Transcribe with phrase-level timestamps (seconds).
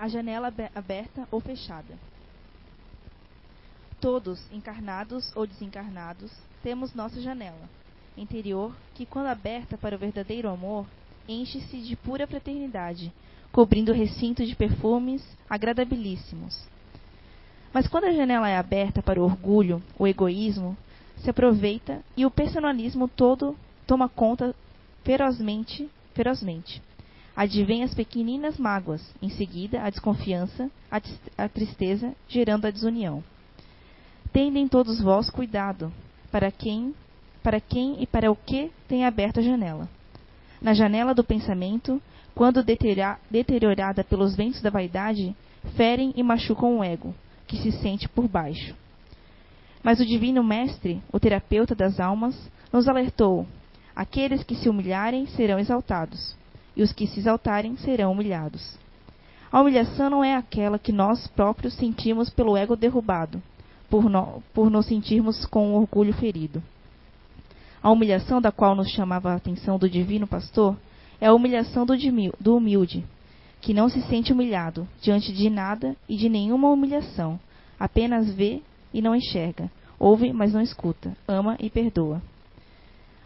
[0.00, 1.94] a janela aberta ou fechada.
[4.00, 7.68] Todos, encarnados ou desencarnados, temos nossa janela
[8.16, 10.86] interior que, quando aberta para o verdadeiro amor,
[11.28, 13.12] enche-se de pura fraternidade,
[13.52, 16.64] cobrindo o recinto de perfumes agradabilíssimos.
[17.72, 20.76] Mas quando a janela é aberta para o orgulho, o egoísmo,
[21.18, 23.54] se aproveita e o personalismo todo
[23.86, 24.54] toma conta
[25.04, 26.82] ferozmente, ferozmente.
[27.36, 33.22] Advém as pequeninas mágoas, em seguida a desconfiança, a, tristeza, gerando a desunião.
[34.32, 35.92] Tendem todos vós cuidado,
[36.30, 36.94] para quem,
[37.42, 39.88] para quem e para o que tem aberta a janela.
[40.60, 42.00] Na janela do pensamento,
[42.34, 45.34] quando deteriorada pelos ventos da vaidade,
[45.76, 47.14] ferem e machucam o ego,
[47.46, 48.74] que se sente por baixo.
[49.82, 52.36] Mas o Divino Mestre, o terapeuta das almas,
[52.72, 53.46] nos alertou:
[53.96, 56.36] aqueles que se humilharem serão exaltados,
[56.80, 58.74] e os que se exaltarem serão humilhados.
[59.52, 63.42] A humilhação não é aquela que nós próprios sentimos pelo ego derrubado,
[63.90, 66.62] por, no, por nos sentirmos com o orgulho ferido.
[67.82, 70.74] A humilhação da qual nos chamava a atenção do Divino Pastor
[71.20, 73.04] é a humilhação do humilde,
[73.60, 77.38] que não se sente humilhado diante de nada e de nenhuma humilhação,
[77.78, 78.62] apenas vê
[78.94, 82.22] e não enxerga, ouve, mas não escuta, ama e perdoa.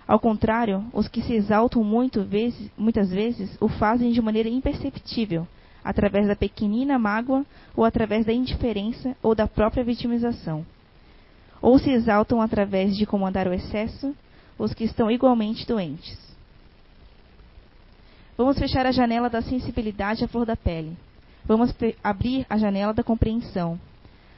[0.07, 5.47] Ao contrário, os que se exaltam muito vezes, muitas vezes o fazem de maneira imperceptível,
[5.83, 10.65] através da pequenina mágoa ou através da indiferença ou da própria vitimização.
[11.61, 14.15] Ou se exaltam através de comandar o excesso
[14.59, 16.19] os que estão igualmente doentes.
[18.37, 20.97] Vamos fechar a janela da sensibilidade à flor da pele.
[21.47, 23.79] Vamos abrir a janela da compreensão.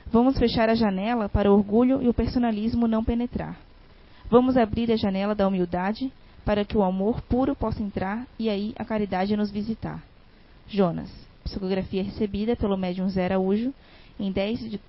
[0.06, 3.66] Vamos fechar a janela para o orgulho e o personalismo não penetrar.
[4.28, 6.12] Vamos abrir a janela da humildade
[6.44, 10.02] para que o amor puro possa entrar e aí a caridade nos visitar.
[10.66, 11.10] Jonas,
[11.44, 13.72] psicografia recebida pelo médium Zé Araújo
[14.19, 14.80] em 10 de,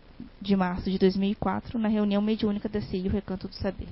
[0.42, 3.88] de março de 2004 na reunião mediúnica da CI, o Recanto do Saber.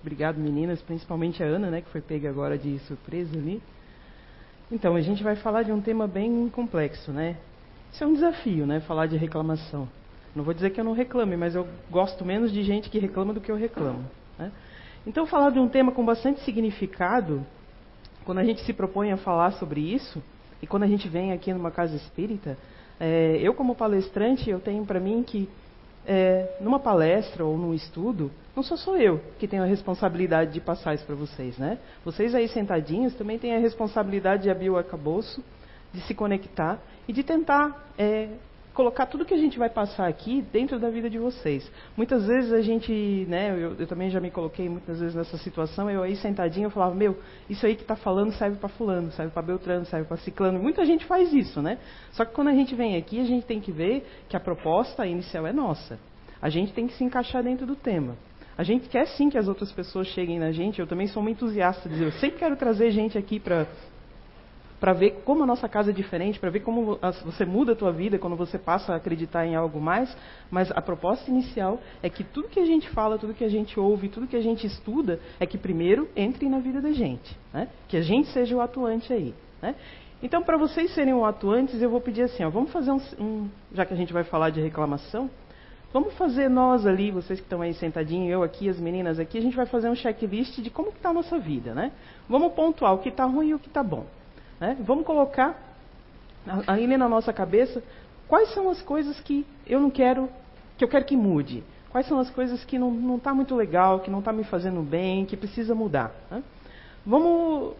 [0.00, 3.60] Obrigado, meninas, principalmente a Ana, né, que foi pega agora de surpresa ali.
[4.70, 7.36] Então, a gente vai falar de um tema bem complexo, né?
[7.96, 9.88] Isso é um desafio, né, falar de reclamação.
[10.34, 13.32] Não vou dizer que eu não reclame, mas eu gosto menos de gente que reclama
[13.32, 14.04] do que eu reclamo.
[14.38, 14.52] Né?
[15.06, 17.42] Então, falar de um tema com bastante significado,
[18.26, 20.22] quando a gente se propõe a falar sobre isso,
[20.60, 22.58] e quando a gente vem aqui numa casa espírita,
[23.00, 25.48] é, eu como palestrante, eu tenho para mim que
[26.06, 30.60] é, numa palestra ou num estudo, não sou só eu que tenho a responsabilidade de
[30.60, 31.78] passar isso para vocês, né?
[32.04, 35.42] Vocês aí sentadinhos também têm a responsabilidade de abrir o arcabouço,
[35.96, 38.28] de se conectar e de tentar é,
[38.74, 41.68] colocar tudo que a gente vai passar aqui dentro da vida de vocês.
[41.96, 42.92] Muitas vezes a gente,
[43.26, 46.70] né, eu, eu também já me coloquei muitas vezes nessa situação, eu aí sentadinho, eu
[46.70, 47.18] falava, meu,
[47.48, 50.58] isso aí que está falando serve para fulano, serve para Beltrano, serve para ciclano.
[50.58, 51.78] Muita gente faz isso, né?
[52.12, 55.06] Só que quando a gente vem aqui, a gente tem que ver que a proposta
[55.06, 55.98] inicial é nossa.
[56.42, 58.14] A gente tem que se encaixar dentro do tema.
[58.58, 60.80] A gente quer sim que as outras pessoas cheguem na gente.
[60.80, 63.66] Eu também sou uma entusiasta de eu sempre quero trazer gente aqui para
[64.86, 67.90] para ver como a nossa casa é diferente, para ver como você muda a tua
[67.90, 70.16] vida quando você passa a acreditar em algo mais,
[70.48, 73.80] mas a proposta inicial é que tudo que a gente fala, tudo que a gente
[73.80, 77.66] ouve, tudo que a gente estuda, é que primeiro entre na vida da gente, né?
[77.88, 79.34] que a gente seja o atuante aí.
[79.60, 79.74] Né?
[80.22, 83.48] Então, para vocês serem o atuantes, eu vou pedir assim, ó, vamos fazer um, um,
[83.72, 85.28] já que a gente vai falar de reclamação,
[85.92, 89.42] vamos fazer nós ali, vocês que estão aí sentadinhos, eu aqui, as meninas aqui, a
[89.42, 91.90] gente vai fazer um checklist de como está a nossa vida, né?
[92.28, 94.06] Vamos pontuar o que está ruim e o que está bom.
[94.60, 94.76] Né?
[94.80, 95.56] Vamos colocar
[96.66, 97.82] ali na nossa cabeça
[98.28, 100.28] quais são as coisas que eu não quero,
[100.76, 101.62] que eu quero que mude.
[101.90, 105.24] Quais são as coisas que não está muito legal, que não está me fazendo bem,
[105.24, 106.12] que precisa mudar.
[106.30, 106.42] Né?
[107.06, 107.74] Vamos.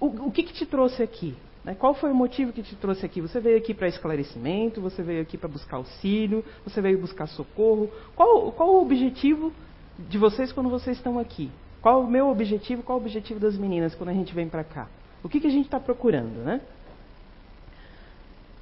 [0.00, 1.36] O, o que, que te trouxe aqui?
[1.64, 1.74] Né?
[1.74, 3.20] Qual foi o motivo que te trouxe aqui?
[3.20, 7.90] Você veio aqui para esclarecimento, você veio aqui para buscar auxílio, você veio buscar socorro.
[8.16, 9.52] Qual, qual o objetivo
[9.98, 11.50] de vocês quando vocês estão aqui?
[11.82, 14.88] Qual o meu objetivo, qual o objetivo das meninas quando a gente vem para cá?
[15.22, 16.60] O que, que a gente está procurando, né?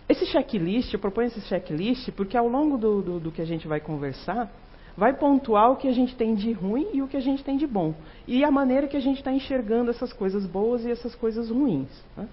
[0.09, 3.69] Esse checklist, eu proponho esse checklist porque ao longo do, do, do, que a gente
[3.69, 4.51] vai conversar,
[4.97, 7.57] vai pontuar o que a gente tem de ruim e o que a gente tem
[7.57, 7.95] de bom.
[8.27, 11.89] E a maneira que a gente está enxergando essas coisas boas e essas coisas ruins.
[12.17, 12.29] Né?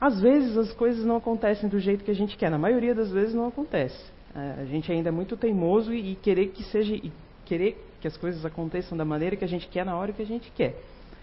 [0.00, 3.10] Às vezes as coisas não acontecem do jeito que a gente quer, na maioria das
[3.10, 4.02] vezes não acontece.
[4.34, 7.12] É, a gente ainda é muito teimoso e, e querer que seja e
[7.44, 10.26] querer que as coisas aconteçam da maneira que a gente quer na hora que a
[10.26, 10.80] gente quer.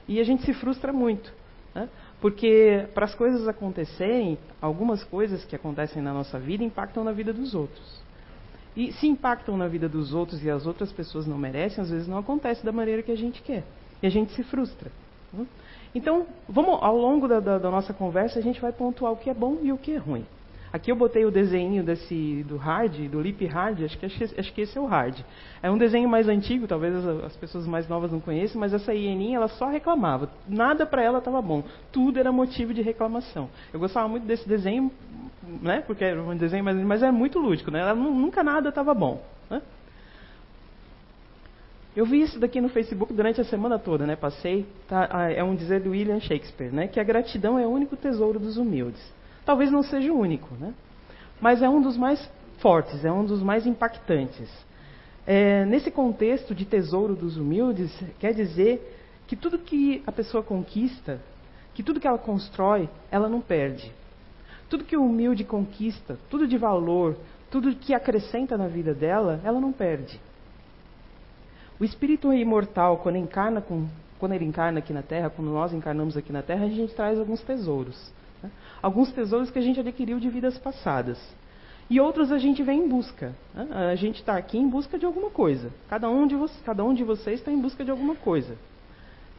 [0.08, 1.34] E a gente se frustra muito.
[1.78, 1.88] Né?
[2.20, 7.32] Porque para as coisas acontecerem, algumas coisas que acontecem na nossa vida impactam na vida
[7.32, 8.02] dos outros.
[8.76, 12.08] E se impactam na vida dos outros e as outras pessoas não merecem, às vezes
[12.08, 13.64] não acontece da maneira que a gente quer.
[14.02, 14.92] E a gente se frustra.
[15.32, 15.46] Né?
[15.94, 19.30] Então, vamos, ao longo da, da, da, nossa conversa, a gente vai pontuar o que
[19.30, 20.26] é bom e o que é ruim.
[20.78, 24.62] Aqui eu botei o desenho desse do hard, do Lip Hard, acho que, acho que
[24.62, 25.18] esse é o hard.
[25.64, 28.94] É um desenho mais antigo, talvez as, as pessoas mais novas não conheçam, mas essa
[28.94, 30.30] hieninha ela só reclamava.
[30.48, 31.64] Nada para ela estava bom.
[31.92, 33.50] Tudo era motivo de reclamação.
[33.74, 34.92] Eu gostava muito desse desenho,
[35.64, 35.82] né?
[35.82, 37.80] Porque era um desenho, mas, mas era muito lúdico, né?
[37.80, 39.20] Ela, nunca nada estava bom.
[39.50, 39.64] Né?
[41.96, 44.16] Eu vi isso daqui no Facebook durante a semana toda, né?
[44.16, 46.88] Passei, tá, ah, é um dizer do William Shakespeare, né?
[46.88, 49.17] Que a gratidão é o único tesouro dos humildes.
[49.48, 50.74] Talvez não seja o único, né?
[51.40, 54.50] Mas é um dos mais fortes, é um dos mais impactantes.
[55.26, 61.22] É, nesse contexto de tesouro dos humildes, quer dizer que tudo que a pessoa conquista,
[61.74, 63.90] que tudo que ela constrói, ela não perde.
[64.70, 67.16] Tudo que o humilde conquista, tudo de valor,
[67.50, 70.20] tudo que acrescenta na vida dela, ela não perde.
[71.80, 73.88] O espírito imortal, quando, encarna com,
[74.20, 77.18] quando ele encarna aqui na Terra, quando nós encarnamos aqui na Terra, a gente traz
[77.18, 78.12] alguns tesouros.
[78.42, 78.50] Né?
[78.82, 81.18] Alguns tesouros que a gente adquiriu de vidas passadas.
[81.90, 83.34] E outros a gente vem em busca.
[83.54, 83.68] Né?
[83.92, 85.72] A gente está aqui em busca de alguma coisa.
[85.90, 88.58] Cada um de, vo cada um de vocês está em busca de alguma coisa.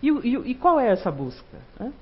[0.03, 1.59] E, e, e qual é essa busca?
[1.79, 1.93] Né?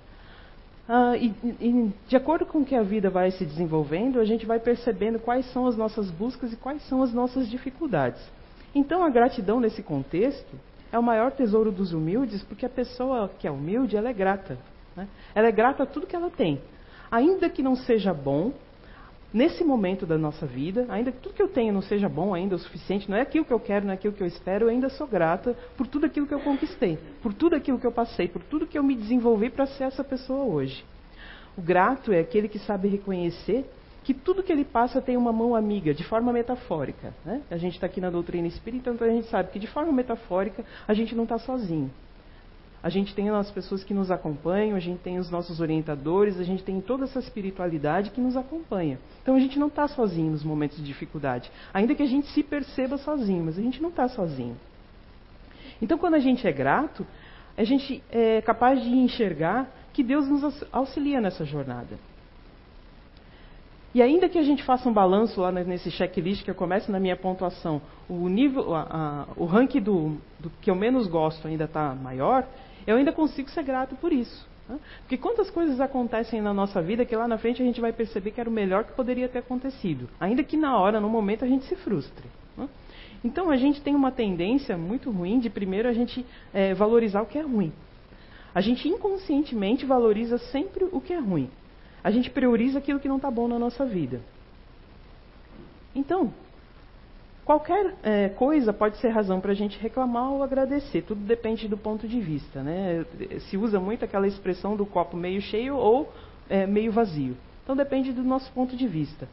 [0.89, 4.61] Ah, e, e, de acordo com que a vida vai se desenvolvendo, a gente vai
[4.61, 8.23] percebendo quais são as nossas buscas e quais são as nossas dificuldades.
[8.73, 10.55] Então, a gratidão nesse contexto
[10.93, 14.57] é o maior tesouro dos humildes, porque a pessoa que é humilde, ela é grata.
[14.95, 15.09] Né?
[15.35, 16.61] Ela é grata a tudo que ela tem.
[17.11, 18.53] Ainda que não seja bom,
[19.33, 22.57] nesse momento da nossa vida, ainda que tudo que eu tenho não seja bom ainda
[22.57, 24.71] o suficiente, não é aquilo que eu quero, não é aquilo que eu espero, eu
[24.71, 28.29] ainda sou grata por tudo aquilo que eu conquistei, por tudo aquilo que eu passei,
[28.29, 30.85] por tudo que eu me desenvolvi para ser essa pessoa hoje.
[31.57, 33.65] O grato é aquele que sabe reconhecer
[34.05, 37.13] que tudo que ele passa tem uma mão amiga, de forma metafórica.
[37.25, 37.43] Né?
[37.51, 40.65] A gente está aqui na doutrina espírita, então a gente sabe que de forma metafórica
[40.87, 41.91] a gente não está sozinho.
[42.87, 46.45] A gente tem as pessoas que nos acompanham, a gente tem os nossos orientadores, a
[46.45, 48.97] gente tem toda essa espiritualidade que nos acompanha.
[49.21, 51.51] Então a gente não está sozinho nos momentos de dificuldade.
[51.75, 54.57] Ainda que a gente se perceba sozinho, mas a gente não está sozinho.
[55.83, 57.05] Então quando a gente é grato,
[57.59, 61.99] a gente é capaz de enxergar que Deus nos auxilia nessa jornada.
[63.93, 67.01] E ainda que a gente faça um balanço lá nesse checklist que eu começo na
[67.01, 71.65] minha pontuação, o nível, a, a, o ranking do, do, que eu menos gosto ainda
[71.65, 72.47] está maior,
[72.87, 74.47] eu ainda consigo ser grato por isso.
[74.69, 74.79] Né?
[75.01, 78.31] Porque quantas coisas acontecem na nossa vida que lá na frente a gente vai perceber
[78.31, 81.49] que era o melhor que poderia ter acontecido, ainda que na hora, no momento, a
[81.49, 82.29] gente se frustre.
[82.57, 82.69] Né?
[83.25, 87.27] Então a gente tem uma tendência muito ruim de primeiro a gente é, valorizar o
[87.27, 87.73] que é ruim.
[88.55, 91.51] A gente inconscientemente valoriza sempre o que é ruim
[92.07, 94.21] a gente prioriza aquilo que não está bom na nossa vida.
[95.93, 96.33] Então,
[97.47, 101.03] qualquer é, coisa pode ser razão para a gente reclamar ou agradecer.
[101.03, 102.61] Tudo depende do ponto de vista.
[102.61, 103.07] Né?
[103.49, 106.13] Se usa muito aquela expressão do copo meio cheio ou
[106.51, 107.37] é, meio vazio.
[107.63, 109.29] Então depende do nosso ponto de vista.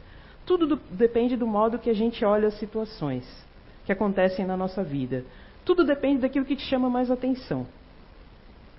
[0.46, 3.24] Tudo do, depende do modo que a gente olha as situações
[3.84, 5.24] que acontecem na nossa vida.
[5.64, 7.66] Tudo depende daquilo que te chama mais atenção.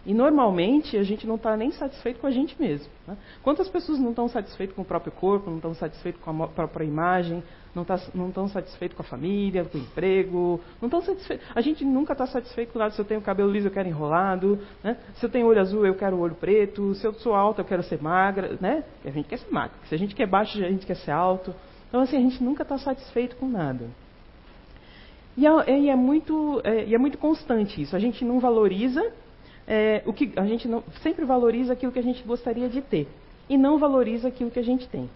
[0.06, 2.92] E normalmente a gente não está nem satisfeito com a gente mesmo.
[3.08, 3.18] Né?
[3.42, 6.86] Quantas pessoas não estão satisfeitas com o próprio corpo, não estão satisfeitas com a própria
[6.86, 7.44] imagem,
[7.74, 11.46] não, tá, estão satisfeitas com a família, com o emprego, não estão satisfeitos.
[11.54, 12.92] A gente nunca está satisfeito com nada.
[12.92, 14.60] Se eu tenho cabelo liso, eu quero enrolado.
[14.84, 14.96] Né?
[15.16, 16.94] Se eu tenho olho azul, eu quero olho preto.
[16.96, 18.58] Se eu sou alta, eu quero ser magra.
[18.62, 18.84] Né?
[19.04, 19.76] A gente quer ser magra.
[19.90, 21.54] Se a gente quer baixo, a gente quer ser alto.
[21.90, 23.90] Então, assim, a gente nunca está satisfeito com nada.
[25.36, 27.96] E é, é muito, é, e é muito constante isso.
[27.96, 29.04] A gente não valoriza
[29.68, 33.08] é, o que a gente não, sempre valoriza aquilo que a gente gostaria de ter
[33.50, 35.10] e não valoriza aquilo que a gente tem.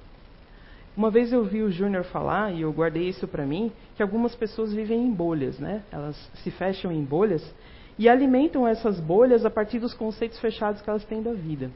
[0.95, 4.35] Uma vez eu vi o Júnior falar, e eu guardei isso para mim, que algumas
[4.35, 5.83] pessoas vivem em bolhas, né?
[5.91, 7.55] Elas se fecham em bolhas
[7.97, 11.71] e alimentam essas bolhas a partir dos conceitos fechados que elas têm da vida.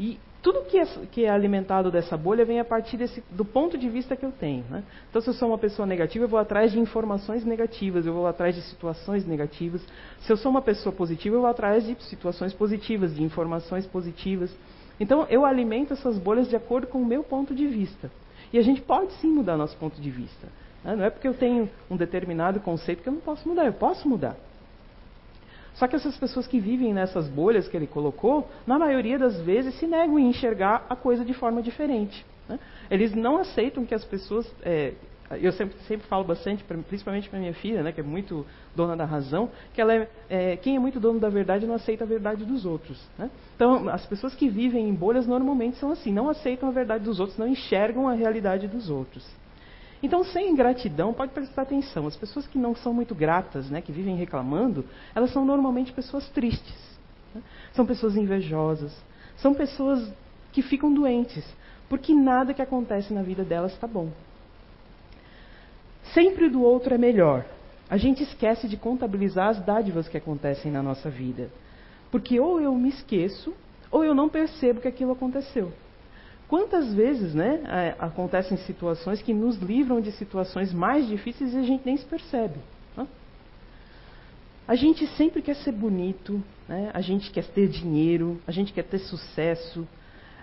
[0.00, 3.76] E tudo que é, que é, alimentado dessa bolha vem a partir desse, do ponto
[3.76, 4.62] de vista que eu tenho.
[4.70, 4.84] Né?
[5.10, 8.28] Então, se eu sou uma pessoa negativa, eu vou atrás de informações negativas, eu vou
[8.28, 9.84] atrás de situações negativas.
[10.20, 14.56] Se eu sou uma pessoa positiva, eu vou atrás de situações positivas, de informações positivas.
[15.00, 18.08] Então, eu alimento essas bolhas de acordo com o meu ponto de vista.
[18.52, 20.46] E a gente pode sim mudar nosso ponto de vista.
[20.84, 20.94] Né?
[20.94, 24.08] Não é porque eu tenho um determinado conceito que eu não posso mudar, eu posso
[24.08, 24.36] mudar.
[25.76, 29.74] Só que essas pessoas que vivem nessas bolhas que ele colocou, na maioria das vezes
[29.78, 32.24] se negam a enxergar a coisa de forma diferente.
[32.48, 32.58] Né?
[32.90, 34.50] Eles não aceitam que as pessoas.
[34.62, 34.94] É,
[35.42, 39.04] eu sempre, sempre falo bastante, principalmente para minha filha, né, que é muito dona da
[39.04, 42.44] razão, que ela é, é, quem é muito dono da verdade não aceita a verdade
[42.44, 43.04] dos outros.
[43.18, 43.28] Né?
[43.56, 47.18] Então, as pessoas que vivem em bolhas normalmente são assim, não aceitam a verdade dos
[47.18, 49.28] outros, não enxergam a realidade dos outros.
[50.02, 53.92] Então, sem gratidão, pode prestar atenção, as pessoas que não são muito gratas, né, que
[53.92, 54.84] vivem reclamando,
[55.14, 56.98] elas são normalmente pessoas tristes.
[57.34, 57.42] Né?
[57.72, 58.94] São pessoas invejosas,
[59.36, 60.12] são pessoas
[60.52, 61.44] que ficam doentes,
[61.88, 64.10] porque nada que acontece na vida delas está bom.
[66.12, 67.44] Sempre do outro é melhor.
[67.88, 71.50] A gente esquece de contabilizar as dádivas que acontecem na nossa vida.
[72.10, 73.54] Porque ou eu me esqueço,
[73.90, 75.72] ou eu não percebo que aquilo aconteceu.
[76.48, 81.62] Quantas vezes né, é, acontecem situações que nos livram de situações mais difíceis e a
[81.62, 82.60] gente nem se percebe?
[82.96, 83.06] Né?
[84.68, 86.90] A gente sempre quer ser bonito, né?
[86.94, 89.86] a gente quer ter dinheiro, a gente quer ter sucesso.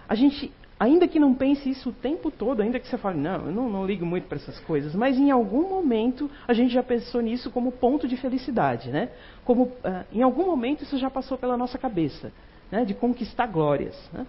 [0.08, 3.46] A gente, ainda que não pense isso o tempo todo, ainda que você fale, não,
[3.46, 6.84] eu não, não ligo muito para essas coisas, mas em algum momento a gente já
[6.84, 8.90] pensou nisso como ponto de felicidade.
[8.90, 9.10] Né?
[9.46, 9.72] Como, uh,
[10.12, 12.30] em algum momento isso já passou pela nossa cabeça,
[12.70, 12.84] né?
[12.84, 13.96] de conquistar glórias.
[14.12, 14.28] Né?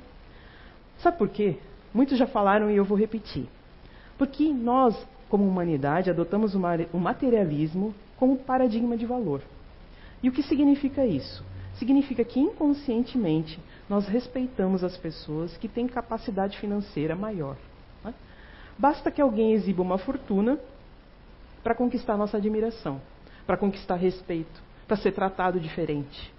[0.98, 1.58] Sabe por quê?
[1.92, 3.46] Muitos já falaram e eu vou repetir.
[4.18, 4.96] Porque nós,
[5.28, 9.42] como humanidade, adotamos o materialismo como paradigma de valor.
[10.22, 11.44] E o que significa isso?
[11.74, 17.56] Significa que inconscientemente nós respeitamos as pessoas que têm capacidade financeira maior.
[18.02, 18.14] Né?
[18.78, 20.58] Basta que alguém exiba uma fortuna
[21.62, 23.00] para conquistar nossa admiração,
[23.46, 26.33] para conquistar respeito, para ser tratado diferente.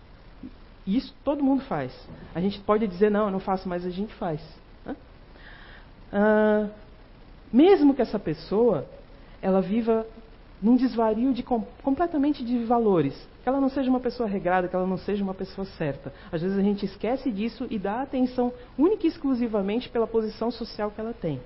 [0.85, 1.91] Isso todo mundo faz.
[2.33, 4.41] A gente pode dizer, não, eu não faço, mas a gente faz.
[6.11, 6.69] Ah,
[7.51, 8.85] mesmo que essa pessoa
[9.41, 10.05] ela viva
[10.61, 13.13] num desvario de, completamente de valores,
[13.43, 16.13] que ela não seja uma pessoa regrada, que ela não seja uma pessoa certa.
[16.31, 20.89] Às vezes a gente esquece disso e dá atenção única e exclusivamente pela posição social
[20.89, 21.39] que ela tem.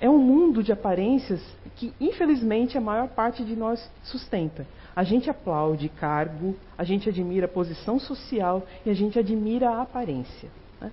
[0.00, 1.40] É um mundo de aparências
[1.76, 4.66] que, infelizmente, a maior parte de nós sustenta.
[5.00, 9.80] A gente aplaude cargo, a gente admira a posição social e a gente admira a
[9.80, 10.50] aparência.
[10.78, 10.92] Né?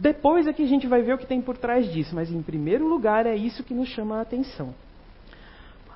[0.00, 2.42] Depois é que a gente vai ver o que tem por trás disso, mas em
[2.42, 4.74] primeiro lugar é isso que nos chama a atenção.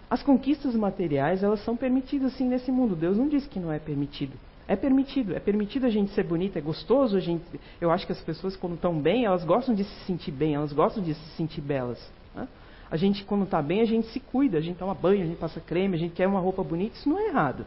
[0.08, 2.94] As conquistas materiais, elas são permitidas sim nesse mundo.
[2.94, 4.36] Deus não disse que não é permitido.
[4.68, 7.42] É permitido, é permitido a gente ser bonita, é gostoso a gente.
[7.80, 10.72] Eu acho que as pessoas quando estão bem, elas gostam de se sentir bem, elas
[10.72, 11.98] gostam de se sentir belas.
[12.32, 12.46] Né?
[12.90, 15.38] A gente, quando está bem, a gente se cuida, a gente toma banho, a gente
[15.38, 17.64] passa creme, a gente quer uma roupa bonita, isso não é errado.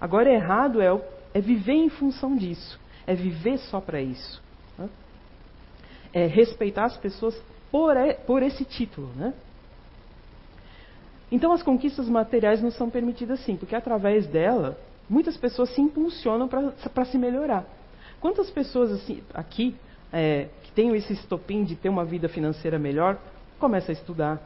[0.00, 1.00] Agora, errado é,
[1.32, 4.42] é viver em função disso, é viver só para isso.
[4.76, 4.88] Né?
[6.12, 7.94] É respeitar as pessoas por,
[8.26, 9.08] por esse título.
[9.14, 9.32] Né?
[11.30, 14.76] Então, as conquistas materiais não são permitidas assim, porque através dela,
[15.08, 17.64] muitas pessoas se impulsionam para se melhorar.
[18.20, 19.76] Quantas pessoas assim, aqui
[20.12, 23.18] é, que têm esse estopim de ter uma vida financeira melhor
[23.58, 24.40] começa a estudar,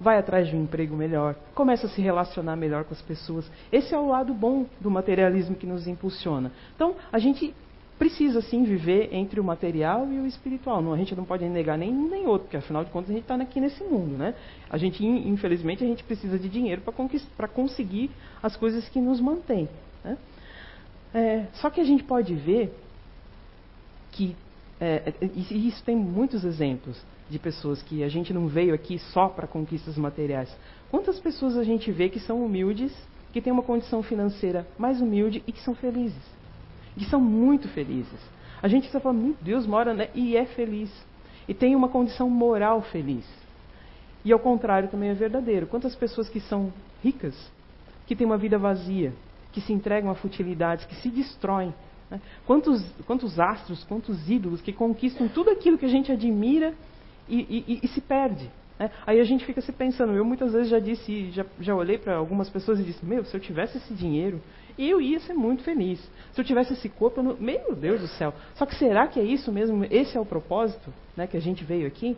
[0.00, 3.50] vai atrás de um emprego melhor, começa a se relacionar melhor com as pessoas.
[3.70, 6.50] Esse é o lado bom do materialismo que nos impulsiona.
[6.74, 7.54] Então, a gente
[7.98, 10.80] precisa sim viver entre o material e o espiritual.
[10.80, 13.12] Não, a gente não pode negar nem um nem outro, porque afinal de contas a
[13.12, 14.34] gente está aqui nesse mundo, né?
[14.70, 16.80] A gente, infelizmente, a gente precisa de dinheiro
[17.36, 18.10] para conseguir
[18.42, 19.68] as coisas que nos mantêm.
[20.02, 20.16] Né?
[21.12, 22.74] É, só que a gente pode ver
[24.12, 24.34] que
[24.80, 29.28] é, e isso tem muitos exemplos de pessoas que a gente não veio aqui só
[29.28, 30.54] para conquistas materiais.
[30.90, 32.92] Quantas pessoas a gente vê que são humildes,
[33.32, 36.22] que têm uma condição financeira mais humilde e que são felizes?
[36.96, 38.18] Que são muito felizes.
[38.62, 40.08] A gente só fala, meu Deus, mora né?
[40.14, 40.90] e é feliz.
[41.46, 43.24] E tem uma condição moral feliz.
[44.24, 45.66] E ao contrário também é verdadeiro.
[45.66, 46.72] Quantas pessoas que são
[47.02, 47.34] ricas,
[48.06, 49.12] que têm uma vida vazia,
[49.52, 51.72] que se entregam a futilidades, que se destroem.
[52.10, 52.20] Né?
[52.46, 56.74] Quantos, quantos astros, quantos ídolos que conquistam tudo aquilo que a gente admira
[57.28, 58.50] e, e, e se perde.
[58.78, 58.90] Né?
[59.06, 62.16] Aí a gente fica se pensando, eu muitas vezes já disse, já, já olhei para
[62.16, 64.40] algumas pessoas e disse, meu, se eu tivesse esse dinheiro,
[64.78, 66.00] eu ia ser muito feliz.
[66.32, 67.36] Se eu tivesse esse corpo, não...
[67.38, 68.34] meu Deus do céu.
[68.54, 69.84] Só que será que é isso mesmo?
[69.90, 72.16] Esse é o propósito né, que a gente veio aqui?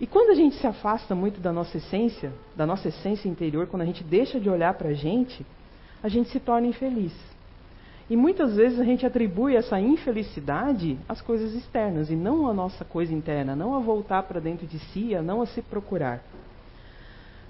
[0.00, 3.82] E quando a gente se afasta muito da nossa essência, da nossa essência interior, quando
[3.82, 5.46] a gente deixa de olhar para a gente,
[6.02, 7.12] a gente se torna infeliz.
[8.10, 12.84] E muitas vezes a gente atribui essa infelicidade às coisas externas e não à nossa
[12.84, 16.22] coisa interna, não a voltar para dentro de si, a não a se procurar.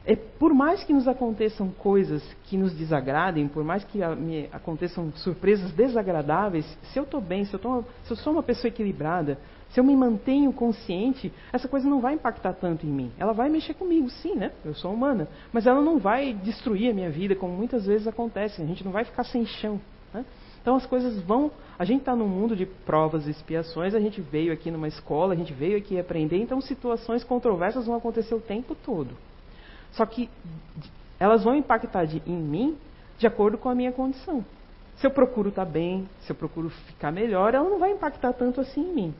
[0.04, 4.48] É, por mais que nos aconteçam coisas que nos desagradem, por mais que a, me
[4.52, 8.68] aconteçam surpresas desagradáveis, se eu estou bem, se eu, tô, se eu sou uma pessoa
[8.68, 9.38] equilibrada,
[9.70, 13.12] se eu me mantenho consciente, essa coisa não vai impactar tanto em mim.
[13.16, 14.50] Ela vai mexer comigo, sim, né?
[14.64, 15.28] Eu sou humana.
[15.52, 18.60] Mas ela não vai destruir a minha vida, como muitas vezes acontece.
[18.60, 19.80] A gente não vai ficar sem chão.
[20.12, 20.26] Né?
[20.62, 21.50] Então as coisas vão.
[21.78, 25.34] A gente está num mundo de provas e expiações, a gente veio aqui numa escola,
[25.34, 29.10] a gente veio aqui aprender, então situações controversas vão acontecer o tempo todo.
[29.90, 30.30] Só que
[31.18, 32.76] elas vão impactar de, em mim
[33.18, 34.44] de acordo com a minha condição.
[34.96, 38.32] Se eu procuro estar tá bem, se eu procuro ficar melhor, ela não vai impactar
[38.32, 39.14] tanto assim em mim.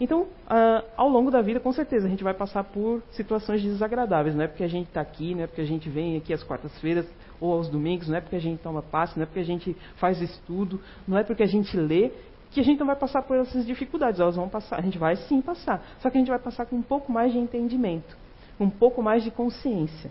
[0.00, 4.34] Então, uh, ao longo da vida, com certeza, a gente vai passar por situações desagradáveis.
[4.34, 6.44] Não é porque a gente está aqui, não é porque a gente vem aqui às
[6.44, 7.06] quartas-feiras
[7.40, 9.76] ou aos domingos, não é porque a gente toma passe, não é porque a gente
[9.96, 12.12] faz estudo, não é porque a gente lê
[12.50, 14.20] que a gente não vai passar por essas dificuldades.
[14.20, 15.82] Elas vão passar, a gente vai sim passar.
[15.98, 18.16] Só que a gente vai passar com um pouco mais de entendimento,
[18.58, 20.10] um pouco mais de consciência.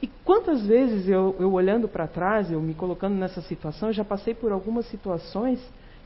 [0.00, 4.04] E quantas vezes eu, eu olhando para trás, eu me colocando nessa situação, eu já
[4.04, 5.60] passei por algumas situações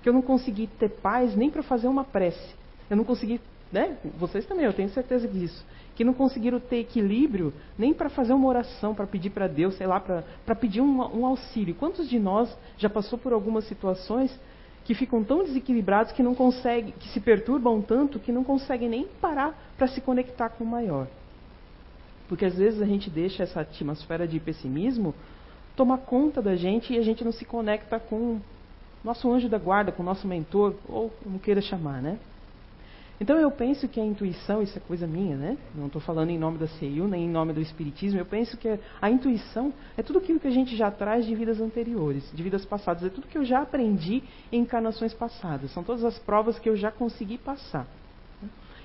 [0.04, 2.54] que eu não consegui ter paz nem para fazer uma prece.
[2.90, 3.40] Eu não consegui,
[3.72, 3.96] né?
[4.18, 5.64] Vocês também, eu tenho certeza disso.
[5.96, 9.86] Que não conseguiram ter equilíbrio nem para fazer uma oração, para pedir para Deus, sei
[9.86, 11.74] lá, para pedir um, um auxílio.
[11.74, 14.38] Quantos de nós já passou por algumas situações
[14.84, 19.08] que ficam tão desequilibrados que não conseguem, que se perturbam tanto que não conseguem nem
[19.22, 21.06] parar para se conectar com o maior?
[22.28, 25.14] Porque às vezes a gente deixa essa atmosfera de pessimismo
[25.74, 28.38] tomar conta da gente e a gente não se conecta com
[29.04, 32.18] nosso anjo da guarda, com o nosso mentor, ou como queira chamar, né?
[33.20, 35.56] Então eu penso que a intuição, isso é coisa minha, né?
[35.74, 38.18] Não estou falando em nome da CEU, nem em nome do Espiritismo.
[38.18, 41.60] Eu penso que a intuição é tudo aquilo que a gente já traz de vidas
[41.60, 43.04] anteriores, de vidas passadas.
[43.04, 45.70] É tudo que eu já aprendi em encarnações passadas.
[45.70, 47.86] São todas as provas que eu já consegui passar.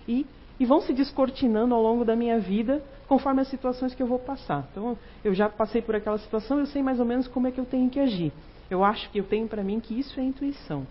[0.08, 0.28] E,
[0.60, 4.20] e vão se descortinando ao longo da minha vida conforme as situações que eu vou
[4.20, 4.68] passar.
[4.72, 7.60] Então eu já passei por aquela situação, eu sei mais ou menos como é que
[7.60, 8.32] eu tenho que agir.
[8.70, 10.86] Eu acho que eu tenho para mim que isso é intuição.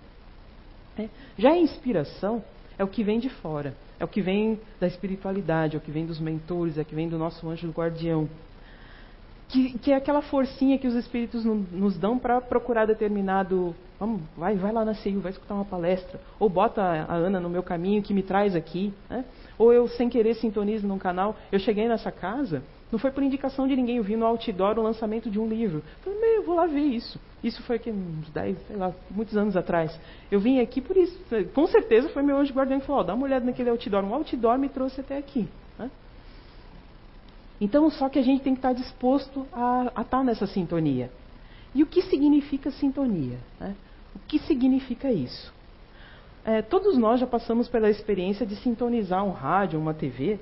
[0.98, 1.08] É.
[1.36, 2.42] Já a inspiração
[2.76, 5.90] é o que vem de fora, é o que vem da espiritualidade, é o que
[5.90, 8.28] vem dos mentores, é o que vem do nosso anjo guardião.
[9.48, 13.74] Que, que é aquela forcinha que os espíritos no, nos dão para procurar determinado.
[13.98, 16.20] Vamos, vai, vai lá na CEU, vai escutar uma palestra.
[16.38, 18.92] Ou bota a, a Ana no meu caminho que me traz aqui.
[19.08, 19.24] Né?
[19.58, 21.34] Ou eu, sem querer, sintonizo num canal.
[21.50, 23.96] Eu cheguei nessa casa, não foi por indicação de ninguém.
[23.96, 25.82] Eu vi no outdoor o lançamento de um livro.
[26.02, 27.20] Falei, meu, eu vou lá ver isso.
[27.42, 29.98] Isso foi aqui uns 10, sei lá, muitos anos atrás.
[30.30, 31.18] Eu vim aqui por isso.
[31.54, 34.04] Com certeza foi meu anjo guardião que falou, oh, dá uma olhada naquele outdoor.
[34.04, 35.48] Um outdoor me trouxe até aqui.
[37.60, 41.10] Então, só que a gente tem que estar disposto a, a estar nessa sintonia.
[41.74, 43.38] E o que significa sintonia?
[43.58, 43.74] Né?
[44.14, 45.52] O que significa isso?
[46.44, 50.38] É, todos nós já passamos pela experiência de sintonizar um rádio, uma TV,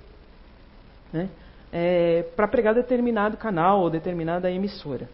[1.13, 1.29] né?
[1.73, 5.09] é, para pregar determinado canal ou determinada emissora.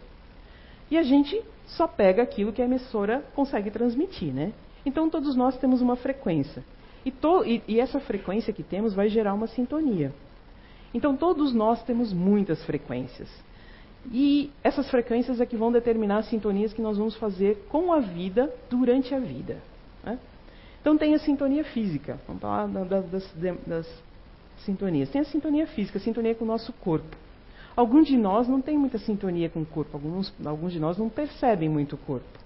[0.91, 4.53] E a gente só pega aquilo que a emissora consegue transmitir, né?
[4.85, 6.63] Então todos nós temos uma frequência.
[7.05, 10.13] E, to, e, e essa frequência que temos vai gerar uma sintonia.
[10.93, 13.29] Então todos nós temos muitas frequências.
[14.11, 17.99] E essas frequências é que vão determinar as sintonias que nós vamos fazer com a
[17.99, 19.57] vida durante a vida.
[20.03, 20.19] Né?
[20.81, 22.19] Então tem a sintonia física.
[22.27, 23.33] Vamos falar das,
[23.65, 24.03] das
[24.57, 25.09] sintonias.
[25.09, 27.15] Tem a sintonia física, a sintonia com o nosso corpo.
[27.75, 31.09] Alguns de nós não tem muita sintonia com o corpo, alguns, alguns de nós não
[31.09, 32.43] percebem muito o corpo.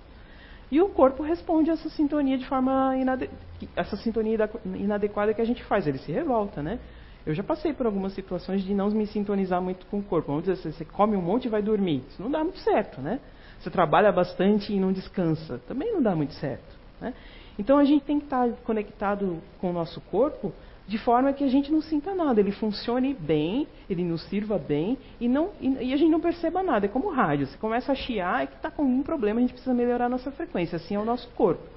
[0.72, 3.30] E o corpo responde a essa sintonia de forma inade
[3.76, 6.80] essa sintonia inadequada que a gente faz, ele se revolta, né?
[7.28, 10.30] Eu já passei por algumas situações de não me sintonizar muito com o corpo.
[10.30, 12.02] Vamos dizer, você come um monte e vai dormir.
[12.10, 13.20] Isso não dá muito certo, né?
[13.60, 15.60] Você trabalha bastante e não descansa.
[15.68, 16.74] Também não dá muito certo.
[17.02, 17.13] Né?
[17.60, 20.54] Então a gente tem que estar conectado com o nosso corpo
[20.88, 24.98] de forma que a gente não sinta nada, ele funcione bem, ele nos sirva bem
[25.20, 26.86] e, não, e, e a gente não perceba nada.
[26.86, 29.42] É como o rádio, você começa a chiar, é que está com algum problema, a
[29.42, 31.77] gente precisa melhorar a nossa frequência, assim é o nosso corpo.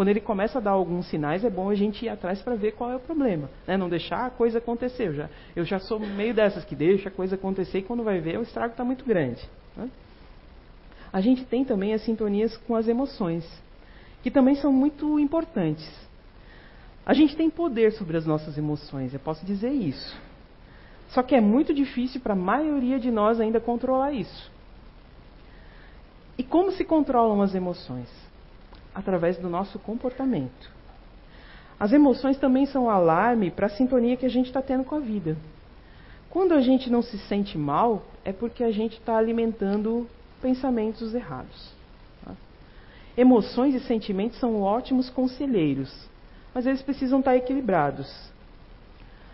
[0.00, 2.72] Quando ele começa a dar alguns sinais, é bom a gente ir atrás para ver
[2.72, 3.50] qual é o problema.
[3.66, 3.76] Né?
[3.76, 5.08] Não deixar a coisa acontecer.
[5.08, 8.18] Eu já, eu já sou meio dessas que deixa a coisa acontecer e quando vai
[8.18, 9.46] ver o estrago está muito grande.
[9.76, 9.90] Né?
[11.12, 13.46] A gente tem também as sintonias com as emoções,
[14.22, 15.86] que também são muito importantes.
[17.04, 20.18] A gente tem poder sobre as nossas emoções, eu posso dizer isso.
[21.10, 24.50] Só que é muito difícil para a maioria de nós ainda controlar isso.
[26.38, 28.29] E como se controlam as emoções?
[28.94, 30.70] Através do nosso comportamento.
[31.78, 35.00] As emoções também são alarme para a sintonia que a gente está tendo com a
[35.00, 35.36] vida.
[36.28, 40.06] Quando a gente não se sente mal, é porque a gente está alimentando
[40.42, 41.72] pensamentos errados.
[42.24, 42.32] Tá?
[43.16, 45.90] Emoções e sentimentos são ótimos conselheiros,
[46.54, 48.30] mas eles precisam estar equilibrados.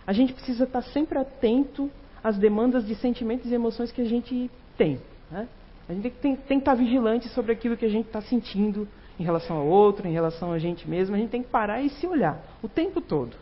[0.06, 1.90] A gente precisa estar sempre atento
[2.22, 5.00] às demandas de sentimentos e emoções que a gente tem.
[5.30, 5.48] Né?
[5.88, 9.24] A gente tem, tem, que estar vigilante sobre aquilo que a gente está sentindo em
[9.24, 11.14] relação ao outro, em relação a gente mesmo.
[11.14, 13.36] A gente tem que parar e se olhar o tempo todo.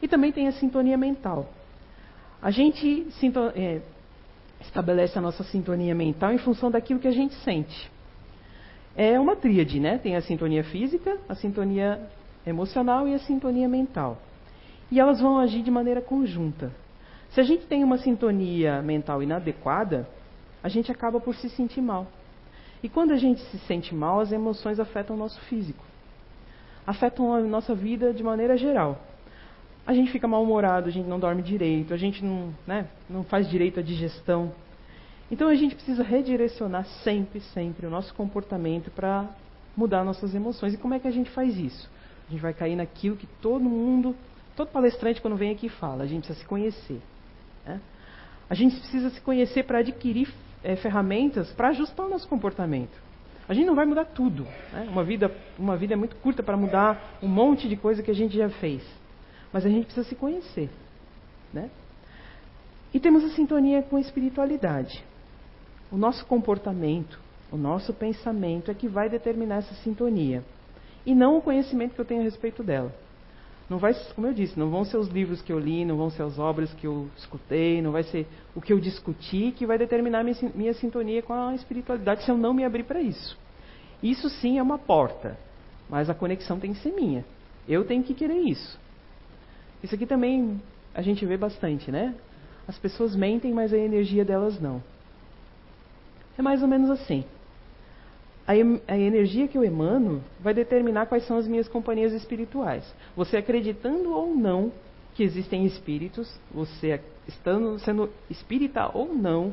[0.00, 1.46] E também tem a sintonia mental.
[2.40, 3.08] A gente
[3.56, 3.80] é,
[4.60, 7.90] estabelece a nossa sintonia mental em função daquilo que a gente sente.
[8.96, 9.98] É uma tríade, né?
[9.98, 12.00] Tem a sintonia física, a sintonia
[12.46, 14.18] emocional e a sintonia mental.
[14.90, 16.72] E elas vão agir de maneira conjunta.
[17.30, 20.08] Se a gente tem uma sintonia mental inadequada,
[20.62, 22.06] a gente acaba por se sentir mal.
[22.82, 25.84] E quando a gente se sente mal, as emoções afetam o nosso físico.
[26.86, 28.98] afetam a nossa vida de maneira geral.
[29.86, 33.48] A gente fica mal-humorado, a gente não dorme direito, a gente não, né, não faz
[33.48, 34.52] direito à digestão.
[35.30, 39.28] Então a gente precisa redirecionar sempre, sempre o nosso comportamento para
[39.76, 40.74] mudar nossas emoções.
[40.74, 41.90] E como é que a gente faz isso?
[42.26, 44.16] A gente vai cair naquilo que todo mundo,
[44.56, 47.00] todo palestrante quando vem aqui fala, a gente precisa se conhecer.
[47.66, 47.80] Né?
[48.48, 50.28] A gente precisa se conhecer para adquirir
[50.62, 53.08] é, ferramentas para ajustar o nosso comportamento.
[53.48, 54.44] A gente não vai mudar tudo.
[54.72, 54.86] Né?
[54.90, 58.14] Uma, vida, uma vida é muito curta para mudar um monte de coisa que a
[58.14, 58.82] gente já fez.
[59.52, 60.68] Mas a gente precisa se conhecer.
[61.52, 61.70] Né?
[62.92, 65.02] E temos a sintonia com a espiritualidade.
[65.90, 67.18] O nosso comportamento,
[67.50, 70.44] o nosso pensamento é que vai determinar essa sintonia.
[71.06, 72.94] E não o conhecimento que eu tenho a respeito dela.
[73.68, 76.08] Não vai, como eu disse, não vão ser os livros que eu li, não vão
[76.08, 79.76] ser as obras que eu escutei, não vai ser o que eu discuti que vai
[79.76, 83.38] determinar minha, minha sintonia com a espiritualidade se eu não me abrir para isso.
[84.02, 85.38] Isso sim é uma porta,
[85.88, 87.24] mas a conexão tem que ser minha.
[87.68, 88.80] Eu tenho que querer isso.
[89.82, 90.60] Isso aqui também
[90.94, 92.14] a gente vê bastante, né?
[92.66, 94.82] As pessoas mentem, mas a energia delas não.
[96.38, 97.22] É mais ou menos assim
[98.48, 98.52] a,
[98.94, 102.82] a energia que eu emano vai determinar quais são as minhas companhias espirituais.
[103.14, 104.72] Você acreditando ou não
[105.14, 109.52] que existem espíritos, você estando sendo espírita ou não,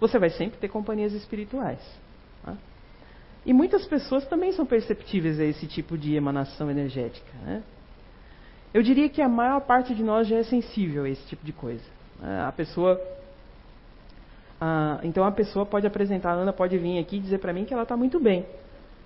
[0.00, 1.80] você vai sempre ter companhias espirituais.
[2.42, 2.56] Tá?
[3.44, 7.30] E muitas pessoas também são perceptíveis a esse tipo de emanação energética.
[7.42, 7.62] Né?
[8.72, 11.52] Eu diria que a maior parte de nós já é sensível a esse tipo de
[11.52, 11.84] coisa.
[12.46, 12.98] A pessoa
[14.66, 17.66] ah, então a pessoa pode apresentar, a Ana pode vir aqui e dizer para mim
[17.66, 18.46] que ela está muito bem.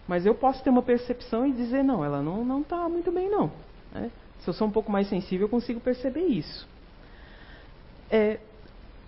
[0.06, 3.50] Mas eu posso ter uma percepção e dizer, não, ela não está muito bem, não.
[3.92, 4.08] Né?
[4.38, 6.64] Se eu sou um pouco mais sensível, eu consigo perceber isso.
[8.08, 8.38] É,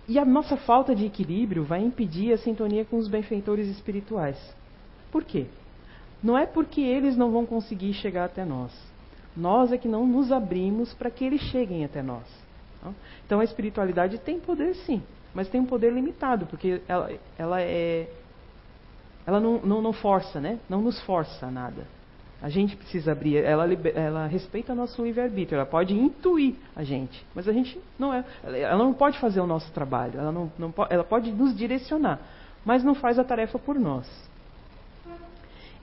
[0.09, 4.37] e a nossa falta de equilíbrio vai impedir a sintonia com os benfeitores espirituais.
[5.09, 5.45] Por quê?
[6.21, 8.73] Não é porque eles não vão conseguir chegar até nós.
[9.37, 12.25] Nós é que não nos abrimos para que eles cheguem até nós.
[13.25, 15.01] Então a espiritualidade tem poder sim
[15.33, 18.09] mas tem um poder limitado, porque ela, ela é.
[19.25, 20.59] Ela não, não, não força, né?
[20.69, 21.85] Não nos força a nada.
[22.41, 27.47] A gente precisa abrir, ela, ela respeita nosso livre-arbítrio, ela pode intuir a gente, mas
[27.47, 31.03] a gente não é, ela não pode fazer o nosso trabalho, ela, não, não, ela
[31.03, 32.19] pode nos direcionar,
[32.65, 34.09] mas não faz a tarefa por nós.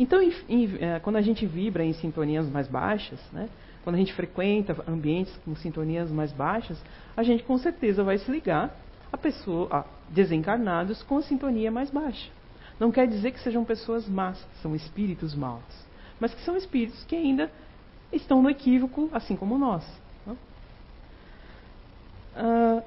[0.00, 3.48] Então, em, em, é, quando a gente vibra em sintonias mais baixas, né,
[3.84, 6.76] quando a gente frequenta ambientes com sintonias mais baixas,
[7.16, 8.74] a gente com certeza vai se ligar
[9.12, 12.30] a pessoa, desencarnados com a sintonia mais baixa.
[12.78, 15.62] Não quer dizer que sejam pessoas más, são espíritos maus,
[16.20, 17.50] mas que são espíritos que ainda
[18.12, 19.84] estão no equívoco, assim como nós.
[22.38, 22.82] Uh,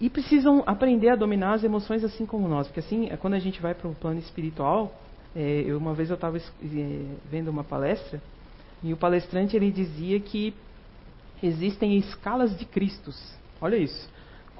[0.00, 3.60] e precisam aprender a dominar as emoções assim como nós, porque assim, quando a gente
[3.60, 4.92] vai para o plano espiritual,
[5.36, 6.40] é, eu, uma vez eu estava é,
[7.30, 8.20] vendo uma palestra
[8.82, 10.54] e o palestrante ele dizia que
[11.42, 13.16] existem escalas de Cristos.
[13.60, 14.08] Olha isso.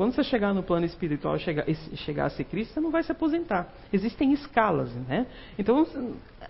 [0.00, 3.12] Quando você chegar no plano espiritual chegar, chegar a ser Cristo, você não vai se
[3.12, 3.68] aposentar.
[3.92, 5.26] Existem escalas, né?
[5.58, 5.86] Então,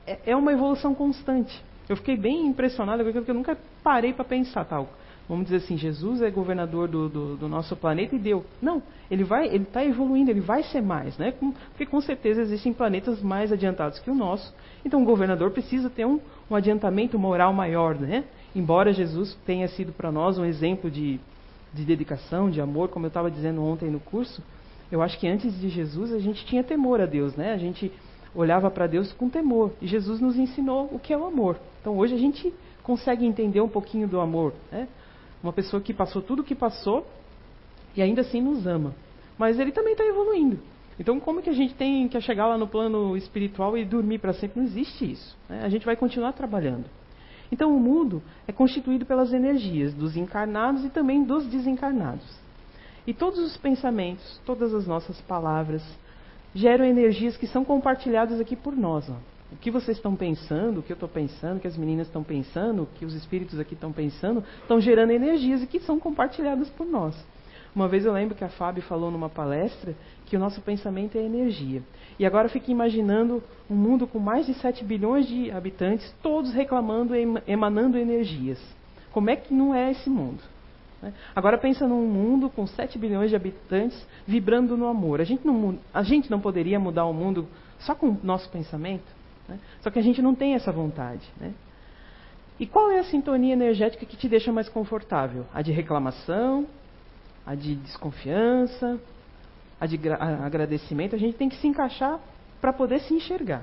[0.07, 1.61] é, é uma evolução constante.
[1.89, 4.65] Eu fiquei bem impressionado com aquilo que eu nunca parei para pensar.
[4.67, 4.89] Tal.
[5.29, 8.47] Vamos dizer assim, Jesus é governador do, do, do nosso planeta e deu.
[8.63, 11.35] Não, ele vai, ele está evoluindo, ele vai ser mais, né?
[11.71, 14.55] Porque com certeza existem planetas mais adiantados que o nosso.
[14.85, 18.23] Então o governador precisa ter um, um adiantamento moral maior, né?
[18.55, 21.19] Embora Jesus tenha sido para nós um exemplo de
[21.73, 24.43] de dedicação, de amor, como eu estava dizendo ontem no curso,
[24.91, 27.53] eu acho que antes de Jesus a gente tinha temor a Deus, né?
[27.53, 27.93] A gente
[28.35, 29.73] olhava para Deus com temor.
[29.81, 31.59] E Jesus nos ensinou o que é o amor.
[31.81, 32.53] Então hoje a gente
[32.83, 34.89] consegue entender um pouquinho do amor, né?
[35.43, 37.07] Uma pessoa que passou tudo o que passou
[37.97, 38.95] e ainda assim nos ama.
[39.39, 40.59] Mas ele também está evoluindo.
[40.99, 44.33] Então como que a gente tem que chegar lá no plano espiritual e dormir para
[44.33, 44.61] sempre?
[44.61, 45.37] Não existe isso.
[45.49, 45.63] Né?
[45.65, 46.85] A gente vai continuar trabalhando.
[47.53, 52.25] Então, o mundo é constituído pelas energias dos encarnados e também dos desencarnados.
[53.07, 55.83] E todos os pensamentos, todas as nossas palavras,
[56.55, 59.09] geram energias que são compartilhadas aqui por nós.
[59.09, 59.17] Ó.
[59.53, 62.23] O que vocês estão pensando, o que eu estou pensando, o que as meninas estão
[62.23, 66.69] pensando, o que os espíritos aqui estão pensando, estão gerando energias e que são compartilhadas
[66.71, 67.17] por nós.
[67.75, 69.95] Uma vez eu lembro que a Fábio falou numa palestra
[70.31, 71.83] que o nosso pensamento é energia.
[72.17, 77.15] E agora fico imaginando um mundo com mais de 7 bilhões de habitantes, todos reclamando,
[77.49, 78.59] emanando energias.
[79.11, 80.41] Como é que não é esse mundo?
[81.03, 81.13] Né?
[81.35, 85.21] Agora pensa num mundo com 7 bilhões de habitantes vibrando no amor.
[85.21, 87.49] A gente não, a gente não poderia mudar o mundo
[87.81, 89.11] só com o nosso pensamento?
[89.49, 89.59] Né?
[89.81, 91.29] Só que a gente não tem essa vontade.
[91.41, 91.53] Né?
[92.61, 95.45] E qual é a sintonia energética que te deixa mais confortável?
[95.53, 96.69] A de reclamação,
[97.45, 99.01] a de desconfiança,
[99.81, 102.21] agradecimento, a gente tem que se encaixar
[102.61, 103.63] para poder se enxergar.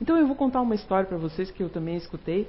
[0.00, 2.48] Então eu vou contar uma história para vocês que eu também escutei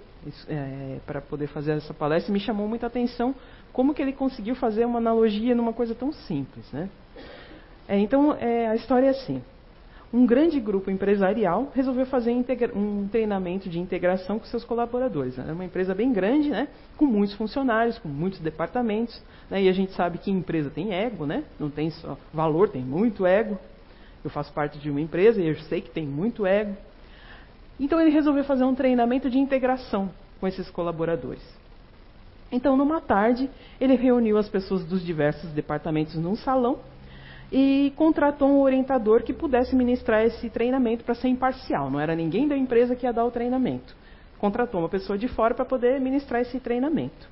[0.49, 3.33] é, para poder fazer essa palestra e me chamou muita atenção
[3.71, 6.89] como que ele conseguiu fazer uma analogia numa coisa tão simples, né?
[7.87, 9.41] É, então é, a história é assim:
[10.13, 12.31] um grande grupo empresarial resolveu fazer
[12.73, 15.37] um treinamento de integração com seus colaboradores.
[15.37, 16.69] Era uma empresa bem grande, né?
[16.95, 19.61] Com muitos funcionários, com muitos departamentos, né?
[19.61, 21.43] E a gente sabe que empresa tem ego, né?
[21.59, 23.59] Não tem só valor, tem muito ego.
[24.23, 26.75] Eu faço parte de uma empresa e eu sei que tem muito ego.
[27.77, 31.43] Então ele resolveu fazer um treinamento de integração com esses colaboradores.
[32.49, 36.79] Então, numa tarde, ele reuniu as pessoas dos diversos departamentos num salão
[37.51, 41.89] e contratou um orientador que pudesse ministrar esse treinamento para ser imparcial.
[41.89, 43.95] Não era ninguém da empresa que ia dar o treinamento.
[44.37, 47.27] Contratou uma pessoa de fora para poder ministrar esse treinamento.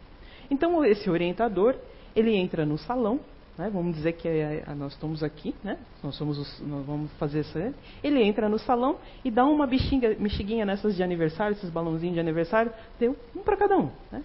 [0.50, 1.76] Então, esse orientador,
[2.16, 3.20] ele entra no salão
[3.58, 3.70] né?
[3.72, 5.78] Vamos dizer que é, é, nós estamos aqui, né?
[6.04, 7.58] nós, somos os, nós vamos fazer isso.
[8.04, 12.20] Ele entra no salão e dá uma bexinga, mexiguinha nessas de aniversário, esses balãozinhos de
[12.20, 13.90] aniversário, deu um para cada um.
[14.12, 14.24] Né?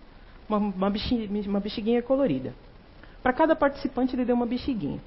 [0.49, 0.93] Uma, uma,
[1.47, 2.53] uma bexiguinha colorida.
[3.23, 5.01] Para cada participante ele deu uma bexiguinha.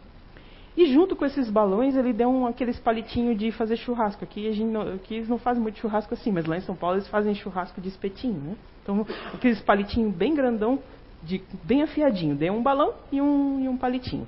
[0.76, 4.24] E junto com esses balões ele deu um, aqueles palitinhos de fazer churrasco.
[4.24, 6.76] Aqui, a gente não, aqui eles não fazem muito churrasco assim, mas lá em São
[6.76, 8.40] Paulo eles fazem churrasco de espetinho.
[8.40, 8.56] Né?
[8.82, 10.80] Então aqueles palitinhos bem grandão
[11.22, 12.36] de, bem afiadinho.
[12.36, 14.28] Dei um balão e um, e um palitinho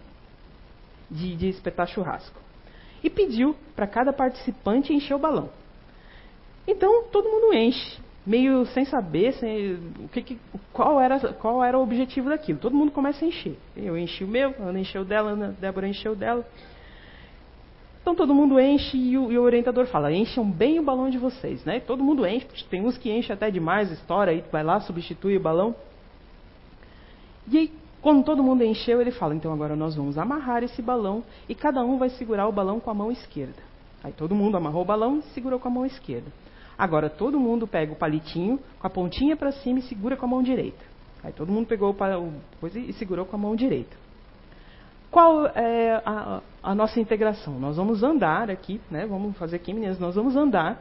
[1.09, 2.39] de, de espetar churrasco.
[3.03, 5.49] E pediu para cada participante encher o balão.
[6.67, 10.39] Então todo mundo enche, meio sem saber sem, o que, que,
[10.73, 12.57] qual, era, qual era o objetivo daquilo.
[12.59, 13.57] Todo mundo começa a encher.
[13.75, 16.45] Eu enchi o meu, Ana encheu dela, Ana, Débora encheu dela.
[18.01, 21.17] Então todo mundo enche e o, e o, orientador fala: encham bem o balão de
[21.17, 21.79] vocês, né?
[21.79, 25.39] Todo mundo enche, tem uns que enchem até demais, estoura aí, vai lá, substitui o
[25.39, 25.75] balão.
[27.47, 31.23] E aí, quando todo mundo encheu, ele fala: então agora nós vamos amarrar esse balão
[31.49, 33.63] e cada um vai segurar o balão com a mão esquerda.
[34.03, 36.31] Aí todo mundo amarrou o balão e segurou com a mão esquerda.
[36.77, 40.29] Agora todo mundo pega o palitinho com a pontinha para cima e segura com a
[40.29, 40.83] mão direita.
[41.23, 43.95] Aí todo mundo pegou o coisa e segurou com a mão direita.
[45.09, 47.57] Qual é a, a, nossa integração?
[47.57, 49.05] Nós vamos andar aqui, né?
[49.05, 49.97] Vamos fazer aqui, meninas.
[49.97, 50.77] Nós vamos andar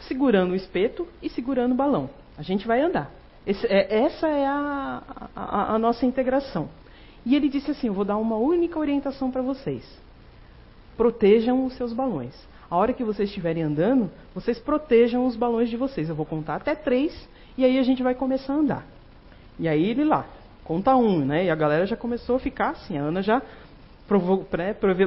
[0.00, 2.10] segurando o espeto e segurando o balão.
[2.36, 3.10] A gente vai andar.
[3.46, 5.02] Esse, é, essa é a,
[5.34, 6.68] a, a nossa integração.
[7.24, 9.84] E ele disse assim: Eu vou dar uma única orientação para vocês.
[10.96, 12.34] Protejam os seus balões.
[12.70, 16.08] A hora que vocês estiverem andando, vocês protejam os balões de vocês.
[16.08, 18.86] Eu vou contar até três e aí a gente vai começar a andar.
[19.58, 20.26] E aí ele lá,
[20.64, 21.44] conta um, né?
[21.44, 22.98] E a galera já começou a ficar assim.
[22.98, 23.40] A Ana já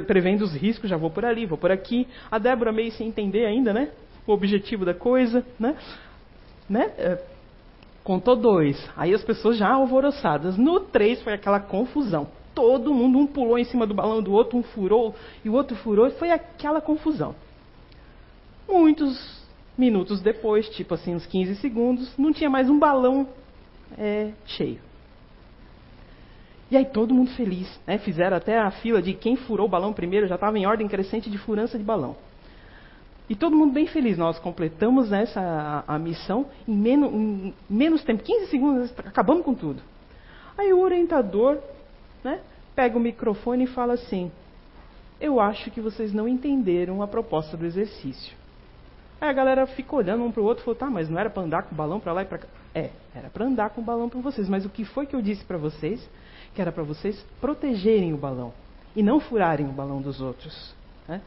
[0.07, 2.07] prevendo os riscos, já vou por ali, vou por aqui.
[2.31, 3.91] A Débora meio sem entender ainda, né?
[4.25, 5.75] O objetivo da coisa, né?
[6.69, 6.91] né?
[6.97, 7.23] É,
[8.09, 8.89] Contou dois.
[8.97, 10.57] Aí as pessoas já alvoroçadas.
[10.57, 12.27] No três foi aquela confusão.
[12.55, 15.13] Todo mundo, um pulou em cima do balão do outro, um furou
[15.45, 16.07] e o outro furou.
[16.07, 17.35] E foi aquela confusão.
[18.69, 19.41] Muitos
[19.75, 23.27] minutos depois, tipo assim, uns 15 segundos, não tinha mais um balão
[23.97, 24.79] é, cheio.
[26.69, 27.97] E aí todo mundo feliz, né?
[27.97, 31.31] Fizeram até a fila de quem furou o balão primeiro, já estava em ordem crescente
[31.31, 32.15] de furança de balão.
[33.27, 34.19] E todo mundo bem feliz.
[34.19, 35.41] Nós completamos essa
[35.87, 39.81] a, a missão em menos, em menos, tempo, 15 segundos, acabamos com tudo.
[40.55, 41.57] Aí o orientador
[42.23, 42.39] né,
[42.75, 44.31] pega o microfone e fala assim:
[45.19, 48.37] Eu acho que vocês não entenderam a proposta do exercício.
[49.21, 51.29] Aí a galera fica olhando um para o outro e falou: Tá, mas não era
[51.29, 52.47] para andar com o balão para lá e para cá?
[52.73, 54.47] É, era para andar com o balão para vocês.
[54.47, 56.07] Mas o que foi que eu disse para vocês?
[56.53, 58.53] Que era para vocês protegerem o balão
[58.95, 60.73] e não furarem o balão dos outros.
[61.07, 61.21] Né?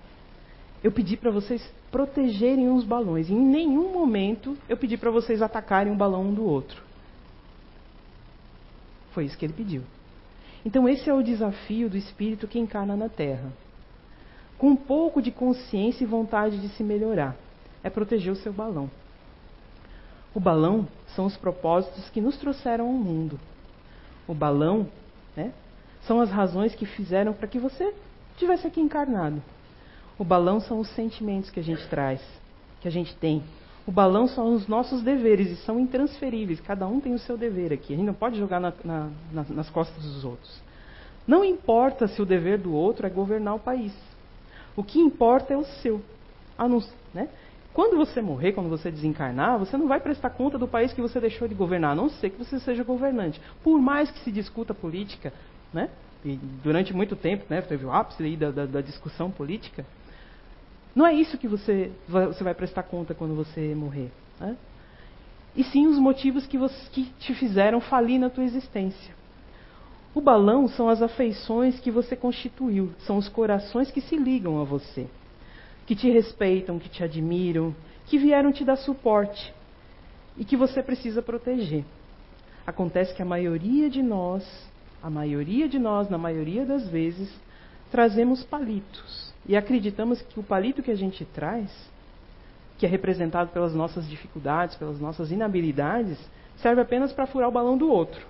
[0.82, 3.28] Eu pedi para vocês protegerem os balões.
[3.28, 6.82] E em nenhum momento eu pedi para vocês atacarem um balão um do outro.
[9.12, 9.82] Foi isso que ele pediu.
[10.64, 13.52] Então, esse é o desafio do espírito que encarna na Terra.
[14.56, 17.36] Com um pouco de consciência e vontade de se melhorar,
[17.82, 18.90] é proteger o seu balão.
[20.34, 23.38] O balão são os propósitos que nos trouxeram ao mundo.
[24.26, 24.86] O balão
[25.36, 25.52] né,
[26.02, 27.92] são as razões que fizeram para que você
[28.36, 29.42] tivesse aqui encarnado.
[30.18, 32.20] O balão são os sentimentos que a gente traz,
[32.80, 33.42] que a gente tem.
[33.86, 36.60] O balão são os nossos deveres e são intransferíveis.
[36.60, 37.92] Cada um tem o seu dever aqui.
[37.92, 40.62] A gente não pode jogar na, na, nas costas dos outros.
[41.26, 43.92] Não importa se o dever do outro é governar o país.
[44.76, 46.00] O que importa é o seu.
[47.12, 47.28] Né?
[47.74, 51.18] Quando você morrer, quando você desencarnar, você não vai prestar conta do país que você
[51.18, 53.40] deixou de governar, a não ser que você seja governante.
[53.62, 55.32] Por mais que se discuta política,
[55.72, 55.88] né?
[56.24, 59.84] e durante muito tempo né, teve o ápice da, da, da discussão política,
[60.94, 64.12] não é isso que você vai, você vai prestar conta quando você morrer.
[64.38, 64.56] Né?
[65.56, 69.14] E sim os motivos que, você, que te fizeram falir na tua existência.
[70.14, 74.64] O balão são as afeições que você constituiu, são os corações que se ligam a
[74.64, 75.08] você,
[75.86, 77.74] que te respeitam, que te admiram,
[78.06, 79.52] que vieram te dar suporte
[80.36, 81.84] e que você precisa proteger.
[82.66, 84.44] Acontece que a maioria de nós,
[85.02, 87.32] a maioria de nós, na maioria das vezes,
[87.90, 91.70] trazemos palitos e acreditamos que o palito que a gente traz,
[92.78, 96.18] que é representado pelas nossas dificuldades, pelas nossas inabilidades,
[96.56, 98.24] serve apenas para furar o balão do outro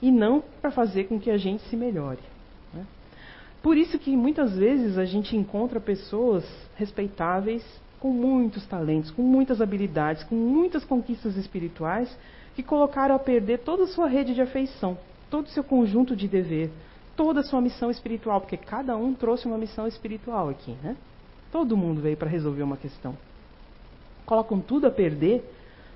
[0.00, 2.31] e não para fazer com que a gente se melhore.
[3.62, 6.44] Por isso que muitas vezes a gente encontra pessoas
[6.74, 7.64] respeitáveis
[8.00, 12.18] com muitos talentos, com muitas habilidades, com muitas conquistas espirituais,
[12.56, 14.98] que colocaram a perder toda a sua rede de afeição,
[15.30, 16.70] todo o seu conjunto de dever,
[17.16, 20.96] toda a sua missão espiritual, porque cada um trouxe uma missão espiritual aqui, né?
[21.52, 23.16] Todo mundo veio para resolver uma questão.
[24.26, 25.44] Colocam tudo a perder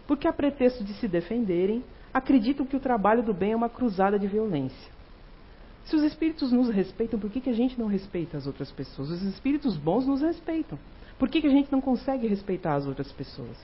[0.06, 1.82] porque, a pretexto de se defenderem,
[2.14, 4.95] acreditam que o trabalho do bem é uma cruzada de violência.
[5.86, 9.10] Se os espíritos nos respeitam, por que, que a gente não respeita as outras pessoas?
[9.10, 10.78] Os espíritos bons nos respeitam.
[11.16, 13.56] Por que, que a gente não consegue respeitar as outras pessoas?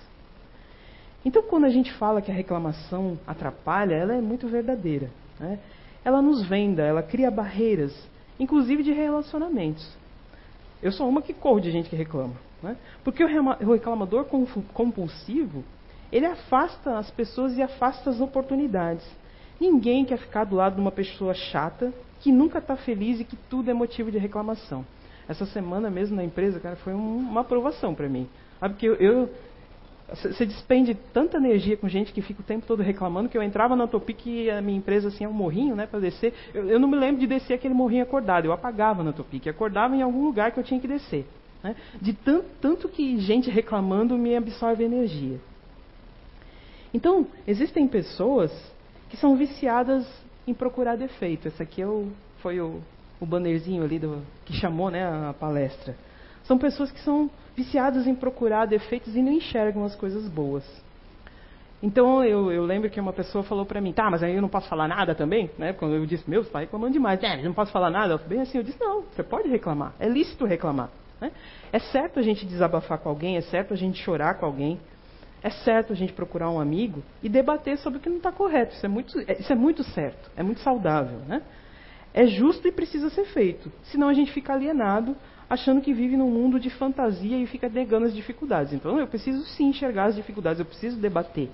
[1.24, 5.10] Então, quando a gente fala que a reclamação atrapalha, ela é muito verdadeira.
[5.38, 5.58] Né?
[6.04, 7.92] Ela nos venda, ela cria barreiras,
[8.38, 9.88] inclusive de relacionamentos.
[10.80, 12.34] Eu sou uma que corro de gente que reclama.
[12.62, 12.76] Né?
[13.02, 14.26] Porque o reclamador
[14.72, 15.64] compulsivo,
[16.12, 19.04] ele afasta as pessoas e afasta as oportunidades.
[19.60, 23.36] Ninguém quer ficar do lado de uma pessoa chata, que nunca está feliz e que
[23.50, 24.86] tudo é motivo de reclamação.
[25.28, 28.28] Essa semana mesmo na empresa, cara, foi um, uma aprovação para mim.
[28.60, 29.28] Sabe que eu,
[30.08, 33.74] você despende tanta energia com gente que fica o tempo todo reclamando que eu entrava
[33.74, 36.32] na Topic e a minha empresa assim é um morrinho, né, para descer.
[36.54, 38.44] Eu, eu, não me lembro de descer aquele morrinho acordado.
[38.44, 41.26] Eu apagava na Topic, acordava em algum lugar que eu tinha que descer.
[41.62, 41.74] Né?
[42.00, 45.40] De tanto, tanto que gente reclamando me absorve energia.
[46.94, 48.52] Então existem pessoas
[49.10, 50.06] que são viciadas
[50.46, 51.48] em procurar defeito.
[51.48, 52.80] Esse aqui é o, foi o,
[53.20, 55.96] o bannerzinho ali do, que chamou né, a palestra.
[56.44, 60.64] São pessoas que são viciadas em procurar defeitos e não enxergam as coisas boas.
[61.82, 64.48] Então eu, eu lembro que uma pessoa falou para mim, tá, mas aí eu não
[64.48, 65.50] posso falar nada também?
[65.58, 65.72] Né?
[65.72, 67.20] Quando eu disse, meu, você está reclamando demais.
[67.22, 68.16] É, não posso falar nada.
[68.18, 69.92] Bem assim, eu disse, não, você pode reclamar.
[69.98, 70.90] É lícito reclamar.
[71.20, 71.32] Né?
[71.72, 74.78] É certo a gente desabafar com alguém, é certo a gente chorar com alguém,
[75.42, 78.74] é certo a gente procurar um amigo e debater sobre o que não está correto.
[78.74, 81.18] Isso é, muito, é, isso é muito certo, é muito saudável.
[81.26, 81.42] Né?
[82.14, 83.72] é justo e precisa ser feito.
[83.84, 85.16] Senão a gente fica alienado,
[85.48, 88.72] achando que vive num mundo de fantasia e fica negando as dificuldades.
[88.72, 91.48] Então eu preciso sim enxergar as dificuldades, eu preciso debater.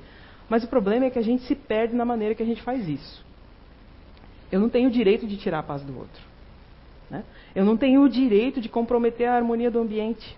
[0.48, 2.88] Mas o problema é que a gente se perde na maneira que a gente faz
[2.88, 3.24] isso.
[4.50, 6.22] Eu não tenho o direito de tirar a paz do outro.
[7.10, 7.22] Né?
[7.54, 10.36] Eu não tenho o direito de comprometer a harmonia do ambiente.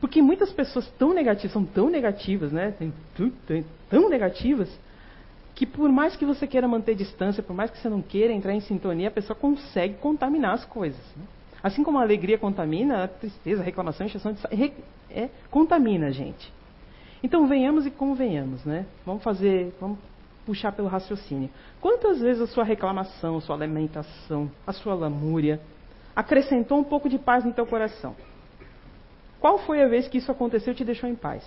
[0.00, 2.74] Porque muitas pessoas tão negativas, são tão negativas, né?
[3.88, 4.68] tão negativas,
[5.54, 8.52] que por mais que você queira manter distância, por mais que você não queira entrar
[8.52, 11.00] em sintonia, a pessoa consegue contaminar as coisas.
[11.16, 11.24] Né?
[11.62, 14.72] Assim como a alegria contamina, a tristeza, a reclamação, a injeção de
[15.10, 16.52] é, contamina a gente.
[17.22, 18.86] Então venhamos e convenhamos, né?
[19.04, 19.98] Vamos fazer, vamos
[20.44, 21.50] puxar pelo raciocínio.
[21.80, 25.60] Quantas vezes a sua reclamação, a sua lamentação, a sua lamúria
[26.14, 28.14] acrescentou um pouco de paz no teu coração?
[29.46, 31.44] Qual foi a vez que isso aconteceu e te deixou em paz?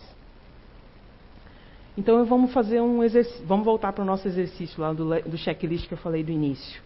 [1.97, 5.85] Então vamos fazer um exercício, vamos voltar para o nosso exercício lá do, do checklist
[5.85, 6.81] que eu falei do início.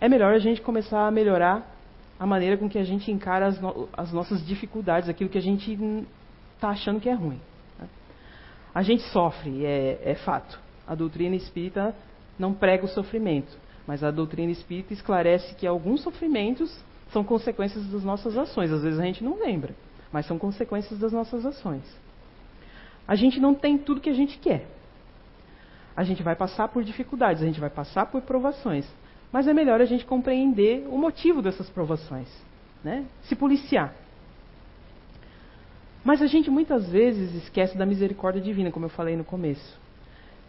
[0.00, 1.72] É melhor a gente começar a melhorar
[2.18, 5.40] a maneira com que a gente encara as, no, as nossas dificuldades, aquilo que a
[5.40, 5.72] gente
[6.56, 7.40] está achando que é ruim.
[7.78, 7.86] Né?
[8.74, 10.58] A gente sofre, é, é fato.
[10.84, 11.94] A doutrina espírita
[12.36, 16.76] não prega o sofrimento, mas a doutrina espírita esclarece que alguns sofrimentos
[17.12, 18.72] são consequências das nossas ações.
[18.72, 19.72] Às vezes a gente não lembra,
[20.12, 21.84] mas são consequências das nossas ações
[23.06, 24.66] a gente não tem tudo que a gente quer.
[25.96, 28.86] A gente vai passar por dificuldades, a gente vai passar por provações.
[29.30, 32.28] Mas é melhor a gente compreender o motivo dessas provações,
[32.82, 33.04] né?
[33.24, 33.94] se policiar.
[36.04, 39.80] Mas a gente muitas vezes esquece da misericórdia divina, como eu falei no começo.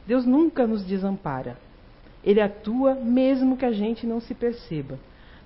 [0.07, 1.57] Deus nunca nos desampara.
[2.23, 4.97] Ele atua mesmo que a gente não se perceba.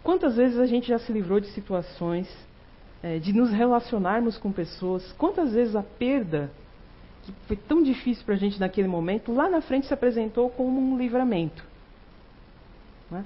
[0.03, 2.27] Quantas vezes a gente já se livrou de situações,
[3.01, 5.11] é, de nos relacionarmos com pessoas?
[5.13, 6.51] Quantas vezes a perda
[7.27, 10.79] que foi tão difícil para a gente naquele momento, lá na frente se apresentou como
[10.79, 11.63] um livramento.
[13.11, 13.25] Né?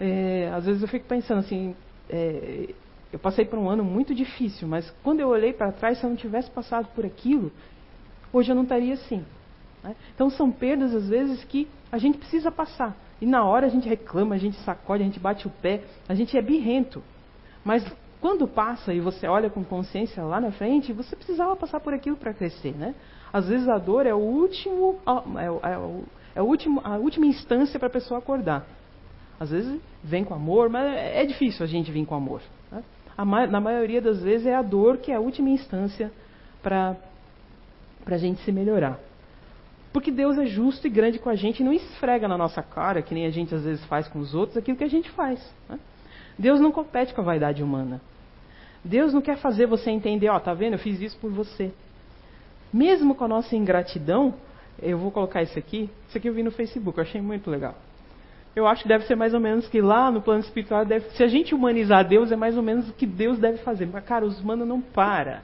[0.00, 1.76] É, às vezes eu fico pensando assim,
[2.08, 2.74] é,
[3.12, 6.10] eu passei por um ano muito difícil, mas quando eu olhei para trás, se eu
[6.10, 7.52] não tivesse passado por aquilo,
[8.32, 9.22] hoje eu não estaria assim.
[9.84, 9.94] Né?
[10.14, 12.96] Então são perdas, às vezes, que a gente precisa passar.
[13.20, 16.14] E na hora a gente reclama, a gente sacode, a gente bate o pé, a
[16.14, 17.02] gente é birrento.
[17.64, 17.84] Mas
[18.22, 22.16] quando passa e você olha com consciência lá na frente, você precisava passar por aquilo
[22.16, 22.94] para crescer, né?
[23.32, 25.00] Às vezes a dor é o último,
[25.36, 28.64] é, é, é o último, a última instância para a pessoa acordar.
[29.40, 32.40] Às vezes vem com amor, mas é, é difícil a gente vir com amor.
[32.70, 32.84] Né?
[33.50, 36.12] na maioria das vezes é a dor que é a última instância
[36.62, 36.96] para
[38.06, 39.00] a gente se melhorar.
[39.92, 43.02] Porque Deus é justo e grande com a gente e não esfrega na nossa cara,
[43.02, 45.40] que nem a gente às vezes faz com os outros, aquilo que a gente faz.
[45.68, 45.76] Né?
[46.38, 48.00] Deus não compete com a vaidade humana.
[48.84, 50.74] Deus não quer fazer você entender, ó, oh, tá vendo?
[50.74, 51.72] Eu fiz isso por você.
[52.72, 54.34] Mesmo com a nossa ingratidão,
[54.80, 55.88] eu vou colocar isso aqui.
[56.08, 57.74] Isso aqui eu vi no Facebook, eu achei muito legal.
[58.54, 61.22] Eu acho que deve ser mais ou menos que lá no plano espiritual, deve, se
[61.22, 63.88] a gente humanizar Deus, é mais ou menos o que Deus deve fazer.
[63.90, 65.42] Mas, cara, os humanos não para.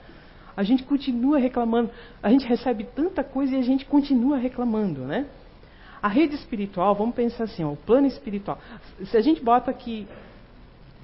[0.56, 1.90] A gente continua reclamando.
[2.22, 5.26] A gente recebe tanta coisa e a gente continua reclamando, né?
[6.02, 8.58] A rede espiritual, vamos pensar assim, ó, o plano espiritual.
[9.04, 10.06] Se a gente bota aqui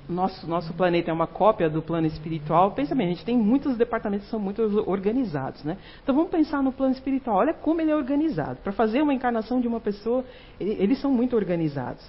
[0.09, 3.77] nosso, nosso planeta é uma cópia do plano espiritual, pensa bem, a gente tem muitos
[3.77, 5.65] departamentos que são muito organizados.
[5.65, 5.79] Né?
[6.03, 7.39] Então vamos pensar no plano espiritual.
[7.39, 8.59] Olha como ele é organizado.
[8.63, 10.25] Para fazer uma encarnação de uma pessoa,
[10.61, 12.05] eles são muito organizados.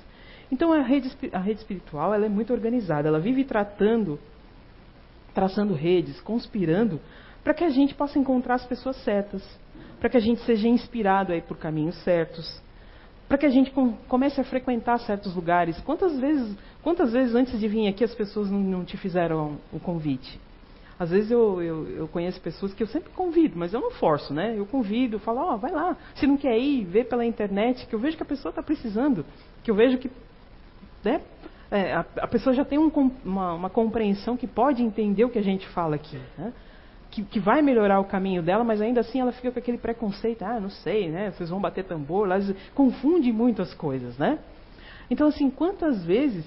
[0.51, 3.07] Então a rede, a rede espiritual ela é muito organizada.
[3.07, 4.19] Ela vive tratando,
[5.33, 6.99] traçando redes, conspirando
[7.43, 9.43] para que a gente possa encontrar as pessoas certas,
[9.99, 12.59] para que a gente seja inspirado aí por caminhos certos,
[13.27, 13.73] para que a gente
[14.07, 15.79] comece a frequentar certos lugares.
[15.81, 19.79] Quantas vezes, quantas vezes antes de vir aqui as pessoas não, não te fizeram o
[19.79, 20.39] convite?
[20.97, 24.33] Às vezes eu, eu, eu, conheço pessoas que eu sempre convido, mas eu não forço,
[24.33, 24.57] né?
[24.57, 25.97] Eu convido, falo, ó, oh, vai lá.
[26.15, 29.25] Se não quer ir, vê pela internet, que eu vejo que a pessoa está precisando,
[29.61, 30.09] que eu vejo que
[31.03, 31.19] né,
[31.69, 32.89] é, a, a, pessoa já tem um,
[33.25, 36.17] uma, uma, compreensão que pode entender o que a gente fala aqui.
[36.37, 36.53] Né?
[37.15, 40.43] Que, que, vai melhorar o caminho dela, mas ainda assim ela fica com aquele preconceito,
[40.43, 41.31] ah, não sei, né?
[41.31, 42.35] Vocês vão bater tambor, lá,
[42.73, 44.37] confunde muito as coisas, né?
[45.09, 46.45] Então, assim, quantas vezes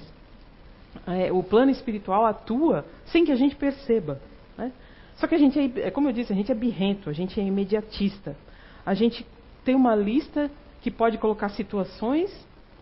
[1.06, 4.20] é, o plano espiritual atua sem que a gente perceba,
[4.58, 4.70] né?
[5.16, 7.40] Só que a gente é, é, como eu disse, a gente é birrento, a gente
[7.40, 8.36] é imediatista.
[8.84, 9.26] A gente
[9.64, 10.50] tem uma lista
[10.82, 12.30] que pode colocar situações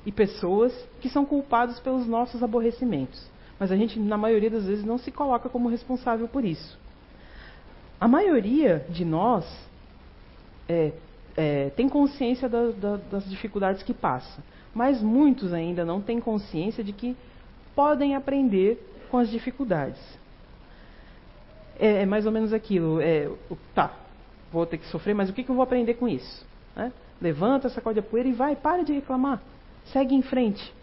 [0.04, 3.30] e pessoas que são culpados pelos nossos aborrecimentos.
[3.60, 6.78] Mas a gente, na maioria das vezes, não se coloca como responsável por isso.
[8.00, 9.44] A maioria de nós
[10.68, 10.92] é,
[11.36, 14.42] é, tem consciência da, da, das dificuldades que passa,
[14.74, 17.16] mas muitos ainda não têm consciência de que
[17.74, 18.78] podem aprender
[19.10, 20.00] com as dificuldades.
[21.78, 23.00] É, é mais ou menos aquilo.
[23.00, 23.30] É,
[23.74, 23.94] tá,
[24.52, 26.46] vou ter que sofrer, mas o que, que eu vou aprender com isso?
[26.74, 26.92] Né?
[27.20, 29.40] Levanta, sacode a poeira e vai, para de reclamar.
[29.86, 30.74] Segue em frente.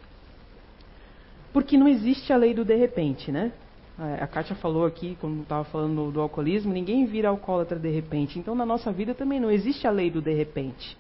[1.52, 3.52] Porque não existe a lei do de repente, né?
[4.00, 8.40] É, a Kátia falou aqui, quando estava falando do alcoolismo, ninguém vira alcoólatra de repente.
[8.40, 10.98] Então, na nossa vida também não existe a lei do de repente.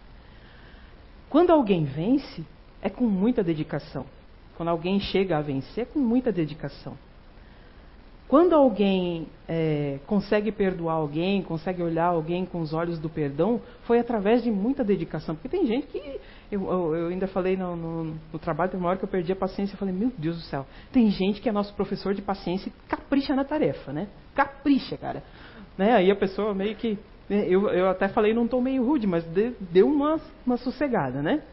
[1.30, 2.46] Quando alguém vence,
[2.82, 4.06] é com muita dedicação.
[4.56, 6.96] Quando alguém chega a vencer, é com muita dedicação.
[8.28, 14.00] Quando alguém é, consegue perdoar alguém, consegue olhar alguém com os olhos do perdão, foi
[14.00, 15.36] através de muita dedicação.
[15.36, 16.20] Porque tem gente que.
[16.52, 19.32] Eu, eu, eu ainda falei no, no, no, trabalho, tem uma hora que eu perdi
[19.32, 22.22] a paciência e falei: Meu Deus do céu, tem gente que é nosso professor de
[22.22, 24.08] paciência e capricha na tarefa, né?
[24.34, 25.22] Capricha, cara.
[25.78, 25.94] Né?
[25.94, 26.98] Aí a pessoa meio que.
[27.30, 29.24] Né, eu, eu até falei num tom meio rude, mas
[29.60, 31.44] deu uma, uma sossegada, né?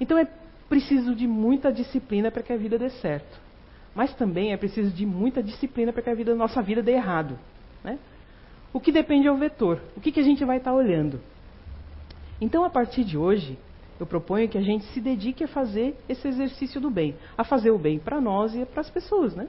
[0.00, 0.26] Então é
[0.68, 3.47] preciso de muita disciplina para que a vida dê certo.
[3.94, 7.38] Mas também é preciso de muita disciplina para que a vida, nossa vida dê errado.
[7.82, 7.98] Né?
[8.72, 9.80] O que depende é o vetor.
[9.96, 11.20] O que, que a gente vai estar tá olhando?
[12.40, 13.58] Então, a partir de hoje,
[13.98, 17.16] eu proponho que a gente se dedique a fazer esse exercício do bem.
[17.36, 19.48] A fazer o bem para nós e para as pessoas, né?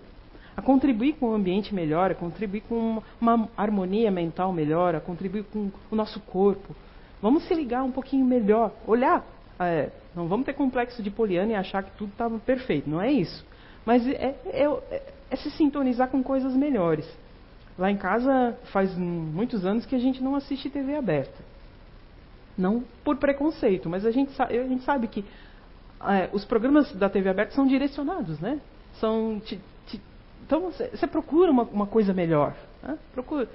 [0.58, 5.44] A contribuir com um ambiente melhor, a contribuir com uma harmonia mental melhor, a contribuir
[5.44, 6.76] com o nosso corpo.
[7.22, 9.24] Vamos se ligar um pouquinho melhor, olhar.
[9.60, 12.90] É, não vamos ter complexo de poliana e achar que tudo estava perfeito.
[12.90, 13.46] Não é isso.
[13.90, 17.12] Mas é, é, é, se sintonizar com coisas melhores.
[17.76, 21.44] Lá em casa faz muitos anos que a gente não assiste TV aberta.
[22.56, 25.26] Não por preconceito, mas a gente, a gente sabe que
[26.02, 28.62] é, os programas da TV aberta são direcionados, né?
[29.00, 30.00] São, te, te,
[30.46, 32.56] então você procura uma, uma, coisa melhor.
[32.84, 32.96] Né?
[33.12, 33.50] Procura.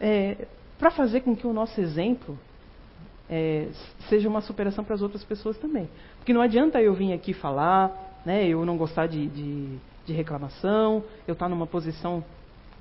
[0.00, 0.46] É,
[0.78, 2.38] para fazer com que o nosso exemplo
[3.28, 3.66] é,
[4.08, 5.88] seja uma superação para as outras pessoas também.
[6.18, 11.04] Porque não adianta eu vir aqui falar, né, eu não gostar de, de, de reclamação,
[11.28, 12.24] eu estar tá numa posição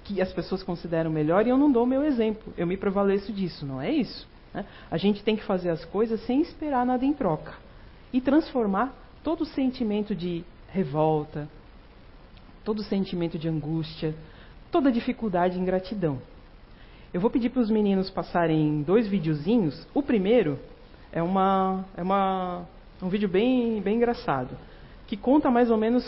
[0.03, 2.51] que as pessoas consideram melhor e eu não dou o meu exemplo.
[2.57, 4.27] Eu me prevaleço disso, não é isso?
[4.51, 4.65] Né?
[4.89, 7.53] A gente tem que fazer as coisas sem esperar nada em troca
[8.11, 8.91] e transformar
[9.23, 11.47] todo o sentimento de revolta,
[12.63, 14.15] todo o sentimento de angústia,
[14.71, 16.19] toda dificuldade em gratidão.
[17.13, 19.87] Eu vou pedir para os meninos passarem dois videozinhos.
[19.93, 20.57] O primeiro
[21.11, 22.63] é, uma, é uma,
[22.99, 24.57] um vídeo bem, bem engraçado
[25.07, 26.03] que conta mais ou menos.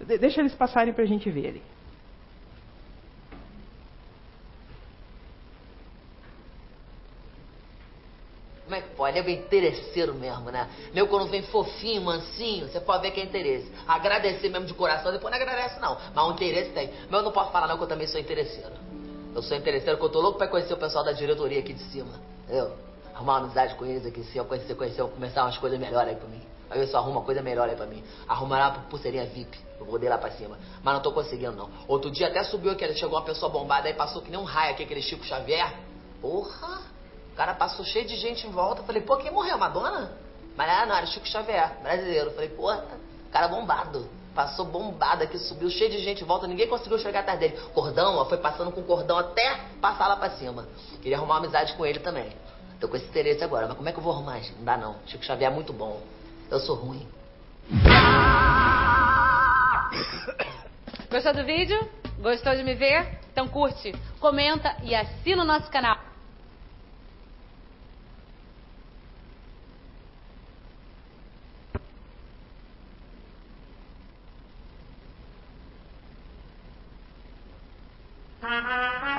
[0.00, 1.62] Deixa eles passarem para a gente ver.
[8.64, 10.68] Como é que pode é interesseiro mesmo, né?
[10.94, 13.70] Nego quando vem fofinho, mansinho, você pode ver que é interesse.
[13.86, 15.98] Agradecer mesmo de coração, depois não agradece não.
[16.14, 16.90] Mas o interesse tem.
[17.10, 18.72] Mas eu não posso falar não que eu também sou interesseiro.
[19.34, 21.82] Eu sou interesseiro porque eu tô louco pra conhecer o pessoal da diretoria aqui de
[21.84, 22.18] cima.
[22.48, 22.72] Eu
[23.14, 26.16] arrumar uma amizade com eles aqui, se eu conhecer, conhecer, começar umas coisas melhores aí
[26.16, 26.53] pra mim.
[26.70, 28.02] Aí eu só uma coisa melhor aí pra mim.
[28.28, 29.58] Arrumar uma pulseirinha VIP.
[29.78, 30.58] Eu vou lá pra cima.
[30.82, 31.68] Mas não tô conseguindo, não.
[31.86, 34.72] Outro dia até subiu aqui, chegou uma pessoa bombada aí, passou que nem um raio
[34.72, 35.74] aqui, aquele Chico Xavier.
[36.20, 36.80] Porra!
[37.32, 38.82] O cara passou cheio de gente em volta.
[38.84, 39.58] Falei, pô, quem morreu?
[39.58, 40.12] Madonna?
[40.56, 42.30] Mas ah, não, era Chico Xavier, brasileiro.
[42.30, 42.84] Falei, porra,
[43.30, 44.08] cara bombado.
[44.34, 47.56] Passou bombado aqui, subiu cheio de gente em volta, ninguém conseguiu chegar atrás dele.
[47.72, 50.66] Cordão, ó, foi passando com cordão até passar lá pra cima.
[51.02, 52.32] Queria arrumar uma amizade com ele também.
[52.80, 54.40] Tô com esse interesse agora, mas como é que eu vou arrumar?
[54.56, 54.96] Não dá não.
[55.06, 56.00] Chico Xavier é muito bom.
[56.50, 57.06] Eu sou ruim.
[61.10, 61.88] Gostou do vídeo?
[62.18, 63.18] Gostou de me ver?
[63.32, 65.98] Então curte, comenta e assina o nosso canal.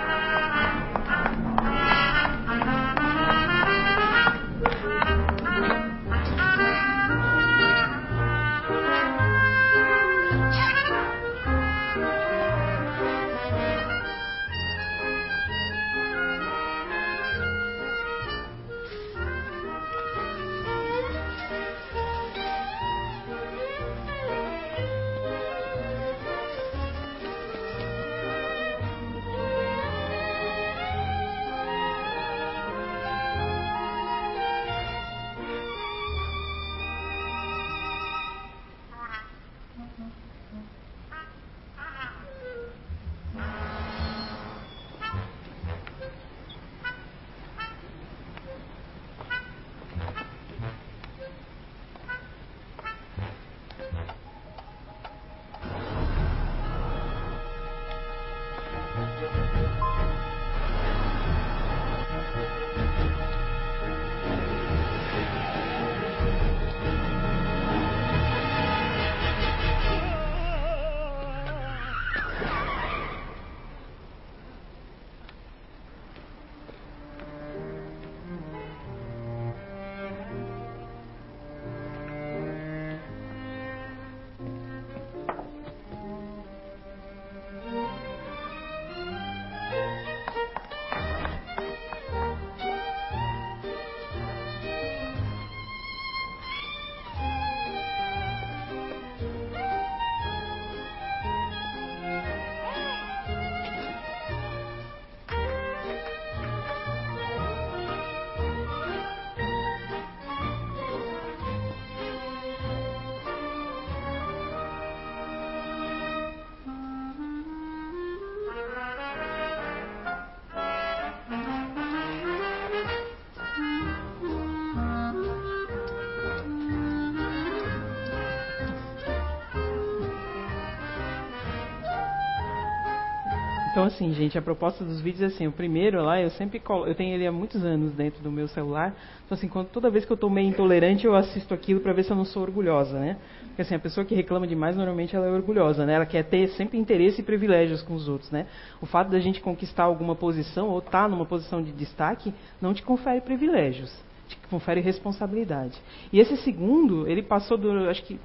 [133.75, 136.87] Então, assim, gente, a proposta dos vídeos é assim: o primeiro lá, eu sempre colo,
[136.87, 138.95] eu tenho ele há muitos anos dentro do meu celular.
[139.25, 142.03] Então, assim, quando, toda vez que eu estou meio intolerante, eu assisto aquilo para ver
[142.03, 143.17] se eu não sou orgulhosa, né?
[143.47, 145.95] Porque, assim, a pessoa que reclama demais, normalmente ela é orgulhosa, né?
[145.95, 148.45] Ela quer ter sempre interesse e privilégios com os outros, né?
[148.81, 152.73] O fato da gente conquistar alguma posição ou estar tá numa posição de destaque não
[152.73, 153.93] te confere privilégios,
[154.29, 155.77] te confere responsabilidade.
[156.13, 158.17] E esse segundo, ele passou do, acho que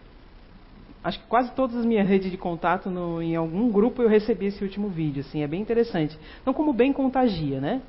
[1.03, 4.47] acho que quase todas as minhas redes de contato, no, em algum grupo eu recebi
[4.47, 6.19] esse último vídeo, assim, é bem interessante.
[6.41, 7.83] Então, como bem contagia, né?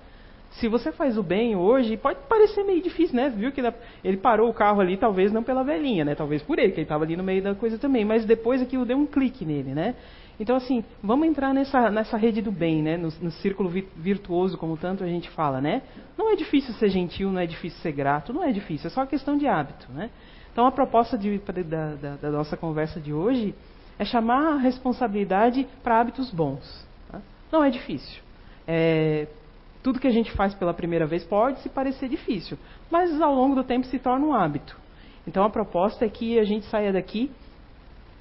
[0.52, 3.30] Se você faz o bem hoje, pode parecer meio difícil, né?
[3.30, 3.62] Viu que
[4.04, 6.14] ele parou o carro ali, talvez não pela velhinha, né?
[6.14, 8.04] Talvez por ele, que ele estava ali no meio da coisa também.
[8.04, 9.96] Mas depois aquilo deu um clique nele, né?
[10.38, 12.98] Então, assim, vamos entrar nessa, nessa rede do bem, né?
[12.98, 15.84] No, no círculo virtuoso, como tanto a gente fala, né?
[16.18, 19.06] Não é difícil ser gentil, não é difícil ser grato, não é difícil, é só
[19.06, 20.10] questão de hábito, né?
[20.52, 23.56] Então, a proposta de, da, da, da, nossa conversa de hoje
[23.98, 26.88] é chamar a responsabilidade para hábitos bons.
[27.10, 27.22] Tá?
[27.52, 28.22] Não é difícil.
[28.68, 29.28] É,
[29.82, 32.58] tudo que a gente faz pela primeira vez pode se parecer difícil,
[32.90, 34.78] mas ao longo do tempo se torna um hábito.
[35.26, 37.32] Então, a proposta é que a gente saia daqui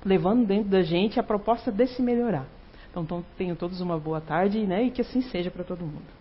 [0.05, 2.47] levando dentro da gente a proposta de se melhorar.
[2.91, 6.20] Então, tenham todos uma boa tarde né, e que assim seja para todo mundo.